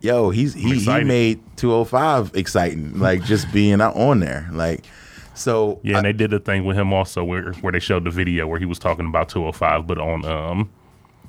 [0.00, 2.98] Yo, he's he, he made 205 exciting.
[2.98, 4.48] Like just being out on there.
[4.52, 4.84] Like
[5.38, 5.80] so.
[5.82, 8.10] Yeah, I- and they did the thing with him also where where they showed the
[8.10, 10.70] video where he was talking about 205, but on um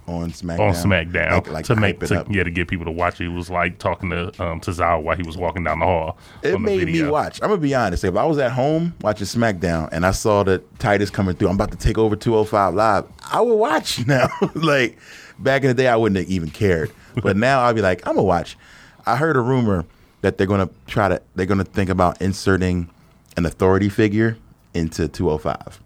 [0.08, 0.60] on SmackDown.
[0.60, 3.26] on SmackDown like, like to make to, yeah to get people to watch it.
[3.26, 6.18] He was like talking to um Tozawa while he was walking down the hall.
[6.42, 7.40] It made me watch.
[7.44, 8.04] I'm gonna be honest.
[8.04, 11.56] If I was at home watching SmackDown and I saw that Titus coming through, I'm
[11.56, 13.06] about to take over 205 Live.
[13.32, 14.28] I would watch now.
[14.56, 14.98] like
[15.38, 16.92] back in the day, I wouldn't have even cared.
[17.22, 18.58] But now I'd be like, I'm gonna watch.
[19.06, 19.86] I heard a rumor
[20.22, 21.22] that they're gonna try to.
[21.36, 22.90] They're gonna think about inserting
[23.38, 24.38] an authority figure
[24.74, 25.80] into 205,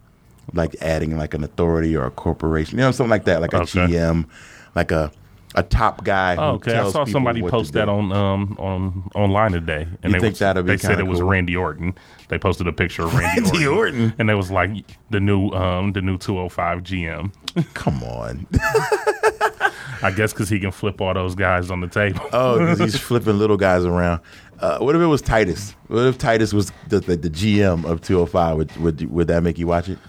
[0.54, 3.58] like adding like an authority or a corporation, you know, something like that, like a
[3.62, 3.80] Okay.
[3.88, 4.26] GM,
[4.76, 5.12] like a
[5.56, 6.36] a top guy.
[6.36, 10.20] Oh, okay, I saw somebody post that on um on online today, and You they
[10.20, 11.22] think was, that'd be they said it was?
[11.22, 11.94] Randy Orton.
[12.30, 14.14] They posted a picture of Randy, Randy Orton, Orton?
[14.18, 14.72] and they was like
[15.12, 17.32] the new um the new 205 GM.
[17.76, 18.48] Come on.
[20.02, 22.20] I guess because he can flip all those guys on the table.
[22.34, 24.22] Oh, because he's flipping little guys around.
[24.64, 25.76] Uh, what if it was Titus?
[25.88, 28.56] What if Titus was the, the, the GM of 205?
[28.56, 30.00] Would, would would that make you watch it?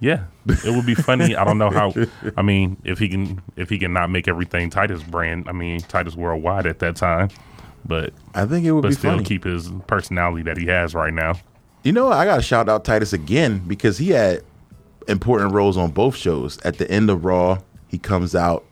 [0.00, 1.34] Yeah, it would be funny.
[1.34, 1.94] I don't know how.
[2.36, 5.48] I mean, if he can, if he can not make everything Titus brand.
[5.48, 7.30] I mean, Titus worldwide at that time,
[7.86, 9.24] but I think it would but be still funny.
[9.24, 11.36] keep his personality that he has right now.
[11.82, 12.12] You know.
[12.12, 14.42] I got to shout out Titus again because he had
[15.08, 16.58] important roles on both shows.
[16.66, 18.62] At the end of Raw, he comes out.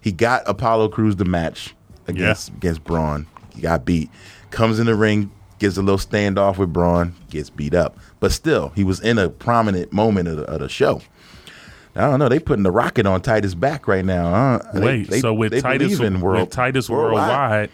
[0.00, 1.76] He got Apollo Crews the match
[2.08, 3.28] against against Braun.
[3.54, 4.10] He got beat.
[4.50, 7.96] Comes in the ring, gets a little standoff with Braun, gets beat up.
[8.18, 11.00] But still, he was in a prominent moment of the, of the show.
[11.96, 12.28] I don't know.
[12.28, 14.30] They putting the rocket on Titus' back right now.
[14.30, 14.70] Huh?
[14.80, 17.70] Wait, they- so with they Titus, world- with Titus worldwide.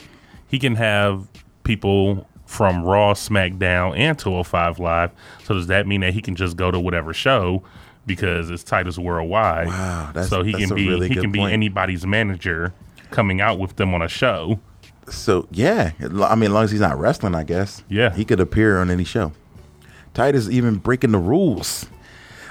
[0.48, 1.26] he can have
[1.64, 5.10] people from Raw, SmackDown, and 205 Live.
[5.44, 7.62] So does that mean that he can just go to whatever show
[8.06, 9.66] because it's Titus Worldwide?
[9.66, 12.72] Wow, that's- so he can be really he can be anybody's manager
[13.10, 14.60] coming out with them on a show.
[15.08, 17.82] So yeah, I mean, as long as he's not wrestling, I guess.
[17.88, 18.14] Yeah.
[18.14, 19.32] he could appear on any show.
[20.14, 21.86] Titus even breaking the rules.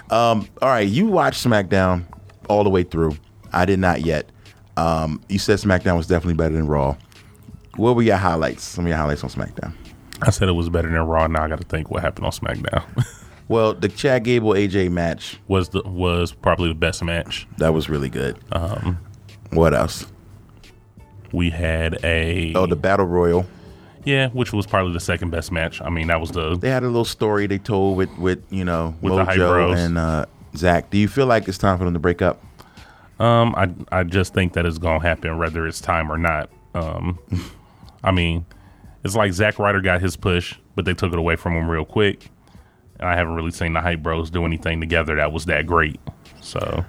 [0.09, 2.05] Um, all right, you watched SmackDown
[2.47, 3.17] all the way through.
[3.51, 4.29] I did not yet.
[4.77, 6.95] Um, you said SmackDown was definitely better than Raw.
[7.75, 8.63] What were your highlights?
[8.63, 9.73] Some of your highlights on SmackDown.
[10.21, 11.27] I said it was better than Raw.
[11.27, 12.83] Now I got to think what happened on SmackDown.
[13.47, 17.47] Well, the Chad Gable AJ match was the was probably the best match.
[17.59, 18.39] that was really good.
[18.51, 18.97] Um,
[19.51, 20.07] what else?
[21.35, 23.45] We had a Oh, the Battle Royal.
[24.03, 25.81] yeah, which was probably the second best match.
[25.81, 28.63] I mean, that was the They had a little story they told with with you
[28.65, 29.79] know With the Hype Mojo Bros.
[29.79, 30.25] and uh,
[30.55, 30.89] Zack.
[30.89, 32.41] Do you feel like it's time for them to break up?
[33.19, 33.69] Um, I
[33.99, 36.49] I just think that it's gonna happen whether it's time or not.
[36.73, 37.17] Um,
[38.03, 38.45] I mean,
[39.03, 41.85] it's like Zack Ryder got his push, but they took it away from him real
[41.85, 42.29] quick.
[42.99, 45.99] And I haven't really seen the Hype Bros do anything together that was that great.
[46.41, 46.83] So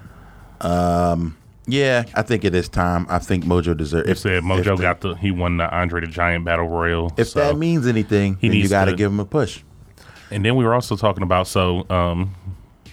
[1.67, 3.05] Yeah, I think it is time.
[3.09, 4.07] I think Mojo deserves.
[4.07, 7.11] you said Mojo the- got the he won the Andre the Giant Battle Royal.
[7.17, 7.39] If so.
[7.39, 9.61] that means anything, He then you got to to- give him a push.
[10.31, 12.33] and then we were also talking about so um,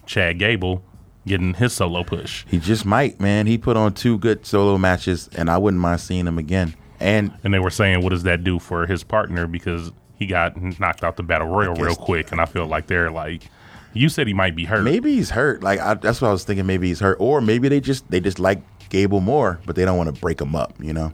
[0.06, 0.82] Chad Gable
[1.26, 3.46] getting his solo push, He just might, man.
[3.46, 6.74] He put on two good solo matches, and I wouldn't mind seeing him again.
[7.00, 10.60] And and they were saying, what does that do for his partner because he got
[10.80, 13.48] knocked out the Battle Royal real quick, and I feel like they're like,
[13.94, 14.82] you said he might be hurt.
[14.82, 15.62] maybe he's hurt.
[15.62, 16.66] Like I, that's what I was thinking.
[16.66, 19.96] Maybe he's hurt, or maybe they just they just like Gable more, but they don't
[19.96, 20.74] want to break him up.
[20.80, 21.12] You know,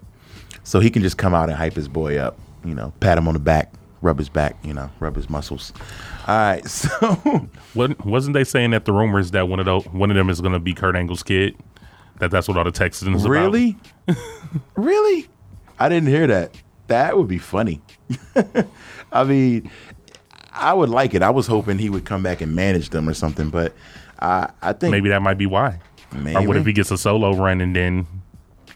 [0.64, 2.38] so he can just come out and hype his boy up.
[2.64, 3.72] You know, pat him on the back,
[4.02, 4.56] rub his back.
[4.64, 5.72] You know, rub his muscles.
[6.26, 10.10] All right, so Wasn't, wasn't they saying that the rumors that one of those one
[10.10, 11.56] of them is going to be Kurt Angle's kid?
[12.18, 13.32] That that's what all the Texans is about?
[13.32, 13.78] really,
[14.76, 15.28] really,
[15.78, 16.54] I didn't hear that.
[16.88, 17.80] That would be funny.
[19.12, 19.70] I mean,
[20.52, 21.22] I would like it.
[21.22, 23.74] I was hoping he would come back and manage them or something, but
[24.18, 25.80] I, I think Maybe that might be why.
[26.12, 28.06] Or what if he gets a solo run and then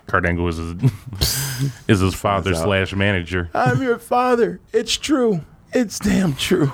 [0.07, 3.51] Kurt Angle is his, is his father slash manager?
[3.55, 4.61] I'm your father.
[4.73, 5.41] It's true.
[5.73, 6.73] It's damn true.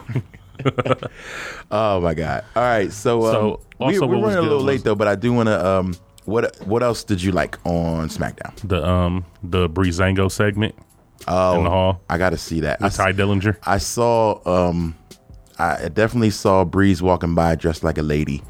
[1.70, 2.44] oh my god!
[2.54, 4.94] All right, so, um, So, we, also we're what was running a little late though,
[4.94, 5.66] but I do want to.
[5.66, 5.94] Um,
[6.26, 8.54] what what else did you like on SmackDown?
[8.68, 10.74] The um the Breezango segment
[11.28, 12.82] Oh, in the hall I got to see that.
[12.82, 13.56] I, Tye Dillinger.
[13.64, 14.40] I saw.
[14.68, 14.96] Um,
[15.58, 18.42] I definitely saw Breeze walking by dressed like a lady,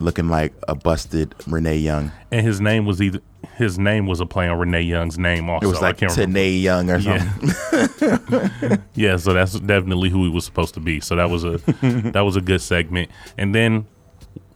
[0.00, 2.10] looking like a busted Renee Young.
[2.32, 3.20] and his name was either
[3.56, 5.48] his name was a play on Renee Young's name.
[5.48, 5.98] Also, It was like.
[5.98, 7.18] Tanae Young or Yeah.
[7.40, 8.82] something.
[8.94, 10.98] Yeah, so that's definitely who he was supposed to be.
[11.00, 11.58] So that was a
[12.12, 13.10] that was a good segment.
[13.36, 13.86] And then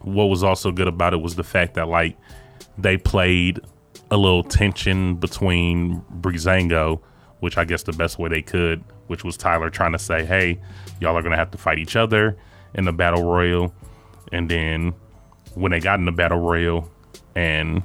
[0.01, 2.17] what was also good about it was the fact that like
[2.77, 3.61] they played
[4.11, 7.01] a little tension between Breezango,
[7.43, 10.61] which I guess the best way they could, which was Tyler trying to say, "Hey,
[11.01, 12.37] y'all are gonna have to fight each other
[12.75, 13.75] in the battle royal."
[14.31, 14.95] And then
[15.55, 16.89] when they got in the battle royal,
[17.35, 17.83] and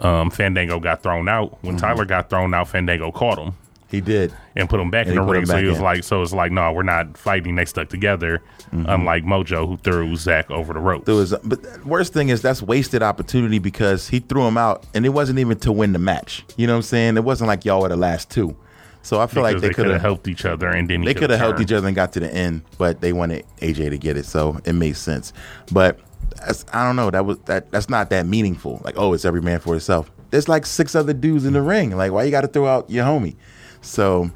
[0.00, 1.62] um, Fandango got thrown out.
[1.62, 3.54] When Tyler got thrown out, Fandango caught him
[3.94, 4.32] he did.
[4.56, 5.46] and put him back And in the ring.
[5.46, 5.82] So he was in.
[5.84, 7.54] like, so it's like, no, we're not fighting.
[7.56, 8.42] They stuck together,
[8.72, 8.86] Mm-hmm.
[8.88, 11.06] unlike Mojo, who threw Zack over the ropes.
[11.06, 14.84] There was, but the worst thing is that's wasted opportunity because he threw him out,
[14.94, 16.44] and it wasn't even to win the match.
[16.56, 17.16] You know what I'm saying?
[17.16, 18.56] It wasn't like y'all were the last two.
[19.02, 21.30] So I feel like they they could have helped each other, and then they could
[21.30, 24.16] have helped each other and got to the end, but they wanted AJ to get
[24.16, 25.32] it, so it made sense.
[25.70, 26.00] But
[26.38, 27.10] that's, I don't know.
[27.10, 27.70] That was that.
[27.70, 28.80] That's not that meaningful.
[28.82, 30.10] Like, oh, it's every man for himself.
[30.30, 31.96] There's like six other dudes in the ring.
[31.96, 33.36] Like, why you got to throw out your homie?
[33.84, 34.30] So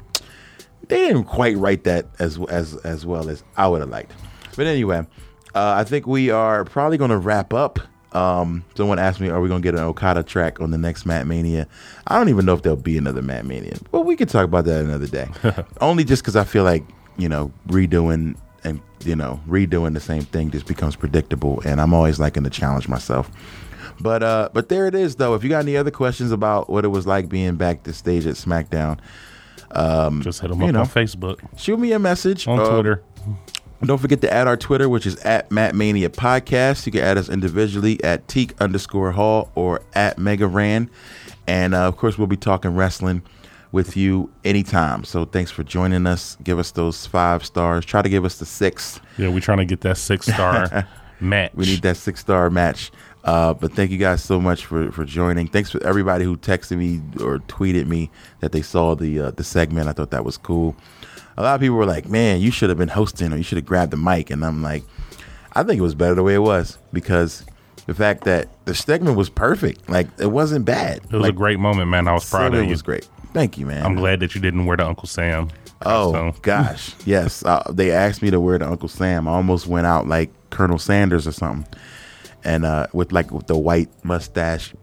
[0.87, 4.13] they didn't quite write that as as as well as I would have liked.
[4.55, 5.05] But anyway,
[5.55, 7.79] uh, I think we are probably going to wrap up.
[8.11, 11.05] Um, someone asked me, "Are we going to get an Okada track on the next
[11.05, 11.67] Matt Mania?"
[12.07, 14.65] I don't even know if there'll be another Matt Mania, but we could talk about
[14.65, 15.27] that another day.
[15.81, 16.83] Only just because I feel like
[17.17, 21.93] you know redoing and you know redoing the same thing just becomes predictable, and I'm
[21.93, 23.29] always liking to challenge myself.
[23.99, 25.35] But uh, but there it is though.
[25.35, 28.25] If you got any other questions about what it was like being back to stage
[28.25, 28.99] at SmackDown,
[30.21, 30.79] Just hit them up know.
[30.81, 33.03] on Facebook, shoot me a message on Uh, Twitter.
[33.83, 36.85] Don't forget to add our Twitter, which is at Matt Mania Podcast.
[36.85, 40.89] You can add us individually at Teak underscore Hall or at Mega Ran.
[41.47, 43.21] And uh, of course, we'll be talking wrestling
[43.71, 45.05] with you anytime.
[45.05, 46.37] So thanks for joining us.
[46.43, 47.85] Give us those five stars.
[47.85, 48.99] Try to give us the six.
[49.17, 50.85] Yeah, we're trying to get that six star
[51.21, 51.51] match.
[51.53, 52.91] We need that six star match.
[53.23, 55.47] Uh, but thank you guys so much for, for joining.
[55.47, 58.09] Thanks for everybody who texted me or tweeted me
[58.39, 59.89] that they saw the uh, the segment.
[59.89, 60.75] I thought that was cool.
[61.37, 63.57] A lot of people were like, "Man, you should have been hosting, or you should
[63.57, 64.83] have grabbed the mic." And I'm like,
[65.53, 67.45] I think it was better the way it was because
[67.85, 69.89] the fact that the segment was perfect.
[69.89, 70.97] Like it wasn't bad.
[70.97, 72.07] It was like, a great moment, man.
[72.07, 72.67] I was proud of you.
[72.67, 73.07] It was great.
[73.33, 73.85] Thank you, man.
[73.85, 75.49] I'm glad that you didn't wear the Uncle Sam.
[75.85, 76.41] Oh costume.
[76.41, 77.43] gosh, yes.
[77.43, 79.27] Uh, they asked me to wear the Uncle Sam.
[79.27, 81.65] I almost went out like Colonel Sanders or something,
[82.43, 84.73] and uh, with like with the white mustache,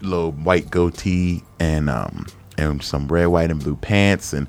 [0.00, 2.26] little white goatee, and um
[2.58, 4.46] and some red, white, and blue pants, and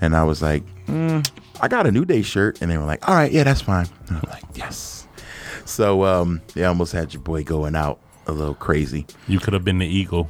[0.00, 1.28] and I was like, mm,
[1.60, 3.88] I got a New Day shirt, and they were like, all right, yeah, that's fine.
[4.08, 5.06] And I'm like, yes.
[5.64, 9.06] So um, they almost had your boy going out a little crazy.
[9.28, 10.28] You could have been the eagle.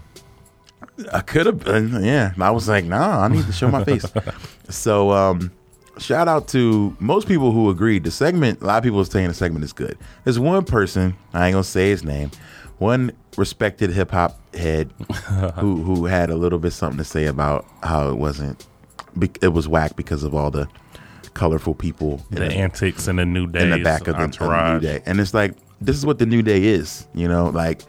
[1.12, 2.34] I could have been, yeah.
[2.38, 4.04] I was like, nah, I need to show my face.
[4.68, 5.50] so, um,
[5.98, 8.04] shout out to most people who agreed.
[8.04, 9.96] The segment, a lot of people are saying the segment is good.
[10.24, 12.30] There's one person, I ain't gonna say his name,
[12.78, 14.92] one respected hip hop head
[15.56, 18.66] who who had a little bit something to say about how it wasn't,
[19.40, 20.68] it was whack because of all the
[21.34, 24.32] colorful people The the- antics and the new days in the back of the, of
[24.38, 25.02] the new day.
[25.06, 27.06] And it's like this is what the new day is.
[27.14, 27.82] You know, like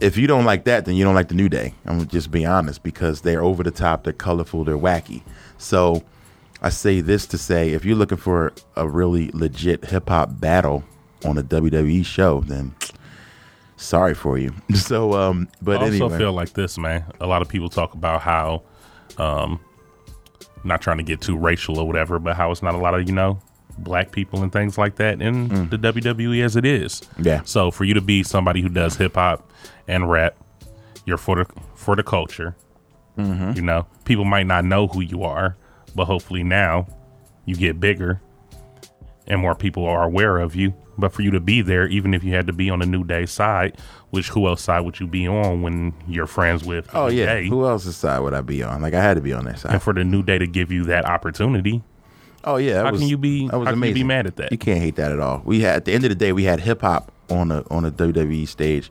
[0.00, 1.74] if you don't like that, then you don't like the new day.
[1.86, 5.22] I'm just be honest because they're over the top, they're colorful, they're wacky.
[5.58, 6.02] So
[6.60, 10.84] I say this to say if you're looking for a really legit hip hop battle
[11.24, 12.74] on a WWE show, then
[13.76, 14.52] sorry for you.
[14.74, 16.18] So um but I also anyway.
[16.18, 17.04] feel like this, man.
[17.20, 18.62] A lot of people talk about how,
[19.18, 19.60] um,
[20.64, 23.08] not trying to get too racial or whatever, but how it's not a lot of
[23.08, 23.40] you know
[23.78, 27.02] black people and things like that in the WWE as it is.
[27.16, 27.24] Mm.
[27.24, 27.42] Yeah.
[27.44, 29.50] So for you to be somebody who does hip hop
[29.86, 30.36] and rap,
[31.04, 32.56] you're for the for the culture.
[33.16, 33.52] Mm-hmm.
[33.54, 35.56] You know, people might not know who you are,
[35.94, 36.86] but hopefully now
[37.44, 38.20] you get bigger
[39.26, 40.74] and more people are aware of you.
[40.96, 43.04] But for you to be there, even if you had to be on the New
[43.04, 43.78] Day side,
[44.10, 46.88] which who else side would you be on when you're friends with?
[46.92, 47.26] Oh yeah.
[47.26, 47.46] Day?
[47.48, 48.82] Who else's side would I be on?
[48.82, 49.74] Like I had to be on that side.
[49.74, 51.82] and for the New Day to give you that opportunity,
[52.44, 54.36] Oh yeah, How was, can you be- That was how can you be mad at
[54.36, 54.50] that?
[54.52, 55.42] You can't hate that at all.
[55.44, 57.84] We had at the end of the day, we had hip hop on a on
[57.84, 58.90] a WWE stage,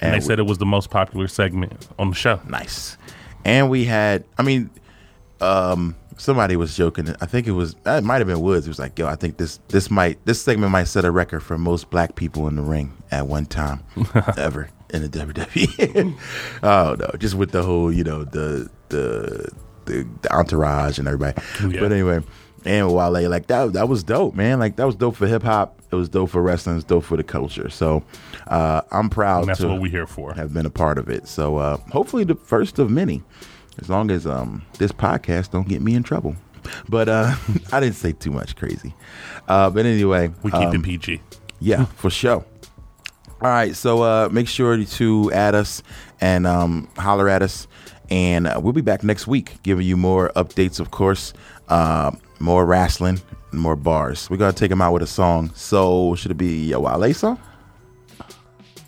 [0.00, 2.40] and they we- said it was the most popular segment on the show.
[2.48, 2.96] nice.
[3.44, 4.70] And we had, I mean,
[5.40, 7.14] um, somebody was joking.
[7.20, 8.66] I think it was, it might have been Woods.
[8.66, 11.40] It was like, yo, I think this this might this segment might set a record
[11.40, 13.82] for most black people in the ring at one time
[14.36, 16.18] ever in the WWE.
[16.62, 19.50] oh no, just with the whole, you know, the the
[19.84, 21.40] the, the entourage and everybody.
[21.60, 21.80] Yeah.
[21.80, 22.20] But anyway,
[22.64, 24.58] and Wale, like that that was dope, man.
[24.58, 25.80] Like that was dope for hip hop.
[25.90, 26.76] It was dope for wrestling.
[26.76, 27.68] It's dope for the culture.
[27.68, 28.02] So
[28.46, 29.40] uh, I'm proud.
[29.40, 30.32] And that's to what we're here for.
[30.34, 31.28] have been a part of it.
[31.28, 33.22] So uh, hopefully the first of many,
[33.80, 36.36] as long as um, this podcast don't get me in trouble.
[36.88, 37.34] But uh,
[37.72, 38.94] I didn't say too much crazy.
[39.48, 41.20] Uh, but anyway, We keep um, it PG.
[41.60, 42.44] yeah, for sure.
[43.40, 45.82] All right, so uh, make sure to add us
[46.20, 47.66] and um, holler at us,
[48.08, 51.32] and uh, we'll be back next week giving you more updates, of course,
[51.68, 53.20] uh, more wrestling,
[53.50, 54.30] more bars.
[54.30, 55.50] We're gonna take them out with a song.
[55.56, 57.40] So should it be a Wale song,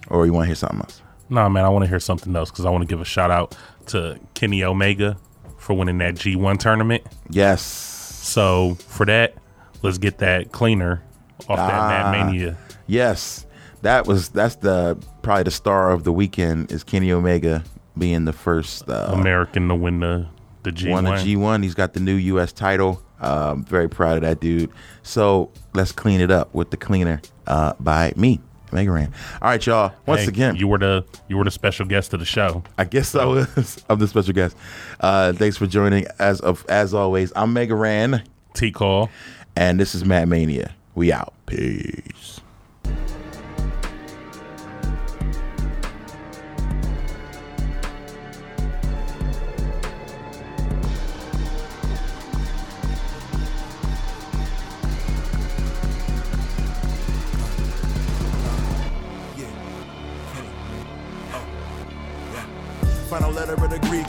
[0.08, 1.02] or you want to hear something else?
[1.30, 3.32] Nah, man, I want to hear something else because I want to give a shout
[3.32, 3.56] out
[3.88, 5.16] to Kenny Omega
[5.58, 7.02] for winning that G1 tournament.
[7.30, 7.62] Yes.
[7.62, 9.34] So for that,
[9.82, 11.02] let's get that cleaner
[11.48, 12.10] off that Ah.
[12.12, 12.56] Mad Mania.
[12.86, 13.46] Yes,
[13.82, 17.64] that was that's the probably the star of the weekend is Kenny Omega
[17.96, 20.26] being the first uh, American to win the
[20.64, 20.90] the G1.
[20.90, 21.62] won the G one.
[21.62, 22.52] He's got the new U.S.
[22.52, 23.02] title.
[23.20, 24.70] Um, very proud of that dude.
[25.02, 28.40] So let's clean it up with the cleaner uh, by me,
[28.72, 29.12] Mega Ran.
[29.40, 29.92] All right, y'all.
[30.06, 32.62] Once Hey, again, you were the you were the special guest of the show.
[32.78, 33.84] I guess I was.
[33.90, 34.56] I'm the special guest.
[35.00, 36.06] Uh, thanks for joining.
[36.18, 39.10] As of as always, I'm Mega Ran, T call.
[39.56, 40.74] and this is Matt Mania.
[40.94, 41.34] We out.
[41.46, 42.33] Peace.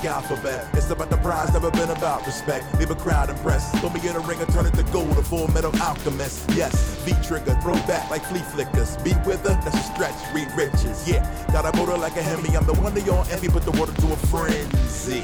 [0.08, 0.68] Alphabet.
[0.74, 2.66] It's about the prize, never been about respect.
[2.80, 3.76] Leave a crowd impressed.
[3.76, 6.50] Put me in a ring and turn it to gold, a full metal alchemist.
[6.52, 8.98] Yes, V trigger, throw back like flea flickers.
[8.98, 10.16] Beat with her, that's a stretch.
[10.34, 11.08] Read riches.
[11.08, 12.56] Yeah, got a motor like a Hemi.
[12.56, 15.24] I'm the one that y'all envy, put the water to a frenzy.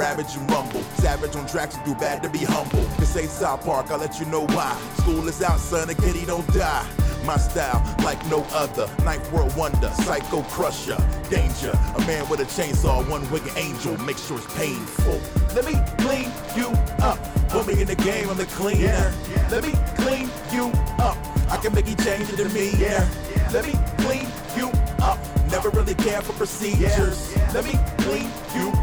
[0.00, 2.80] Ravage and rumble, savage on tracks, and do bad to be humble.
[2.98, 4.74] This ain't South Park, I'll let you know why.
[4.96, 6.88] School is out, son, a kitty don't die.
[7.26, 8.88] My style, like no other.
[9.04, 10.96] Ninth world wonder, psycho crusher,
[11.28, 11.78] danger.
[11.96, 13.94] A man with a chainsaw, one wicked angel.
[13.98, 15.20] Make sure it's painful.
[15.54, 16.68] Let me clean you
[17.04, 17.18] up.
[17.50, 19.12] Put me in the game, I'm the cleaner.
[19.50, 21.18] Let me clean you up.
[21.50, 22.70] I can make you change it to me.
[22.78, 23.06] Yeah.
[23.52, 24.26] Let me clean
[24.56, 24.72] you
[25.02, 25.18] up.
[25.50, 27.36] Never really care for procedures.
[27.52, 28.79] Let me clean you up.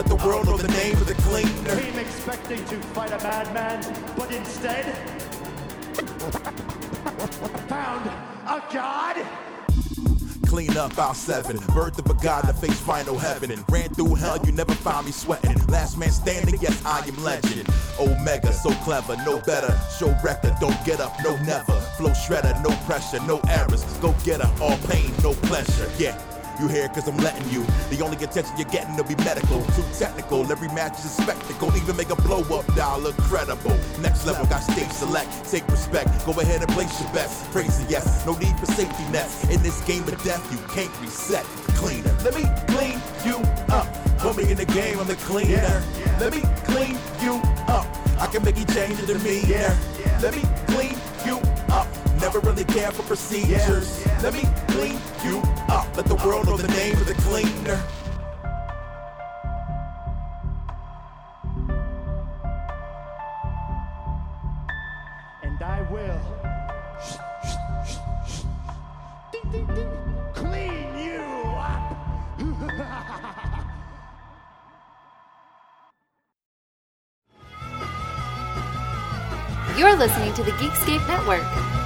[0.00, 1.78] Let the world know the name of the cleaner.
[1.78, 3.82] Team expecting to fight a madman,
[4.16, 4.86] but instead
[7.68, 8.06] found
[8.46, 9.26] a god.
[10.46, 11.58] Clean up out seven.
[11.74, 13.50] Birth of a god to face final heaven.
[13.50, 15.54] And Ran through hell, you never found me sweating.
[15.66, 17.68] Last man standing, yes, I am legend.
[18.00, 19.78] Omega, so clever, no better.
[19.98, 21.78] Show record, don't get up, no never.
[21.98, 23.84] Flow shredder, no pressure, no errors.
[23.98, 25.90] Go get her, all pain, no pleasure.
[25.98, 26.18] Yeah.
[26.60, 27.64] You here cause I'm letting you.
[27.88, 29.62] The only attention you're getting will be medical.
[29.72, 31.74] Too technical, every match is a spectacle.
[31.74, 33.74] Even make a blow up dial look credible.
[34.02, 35.30] Next level, got stage select.
[35.50, 37.50] Take respect, go ahead and place your best.
[37.50, 39.48] Crazy, yes, no need for safety nets.
[39.48, 41.44] In this game of death, you can't reset.
[41.80, 43.36] Cleaner, let me clean you
[43.72, 43.88] up.
[44.18, 45.82] Put me in the game, I'm the cleaner.
[46.20, 47.86] Let me clean you up.
[48.20, 49.40] I can make you change it to me.
[49.46, 49.74] Yeah.
[50.20, 50.89] Let me clean.
[52.20, 54.06] Never really care for procedures.
[54.22, 55.96] Let me clean you up.
[55.96, 57.82] Let the world know the name of the cleaner.
[65.42, 66.20] And I will
[69.32, 69.90] ding, ding, ding,
[70.34, 71.22] clean you
[71.56, 71.96] up.
[79.78, 81.79] You're listening to the Geekscape Network.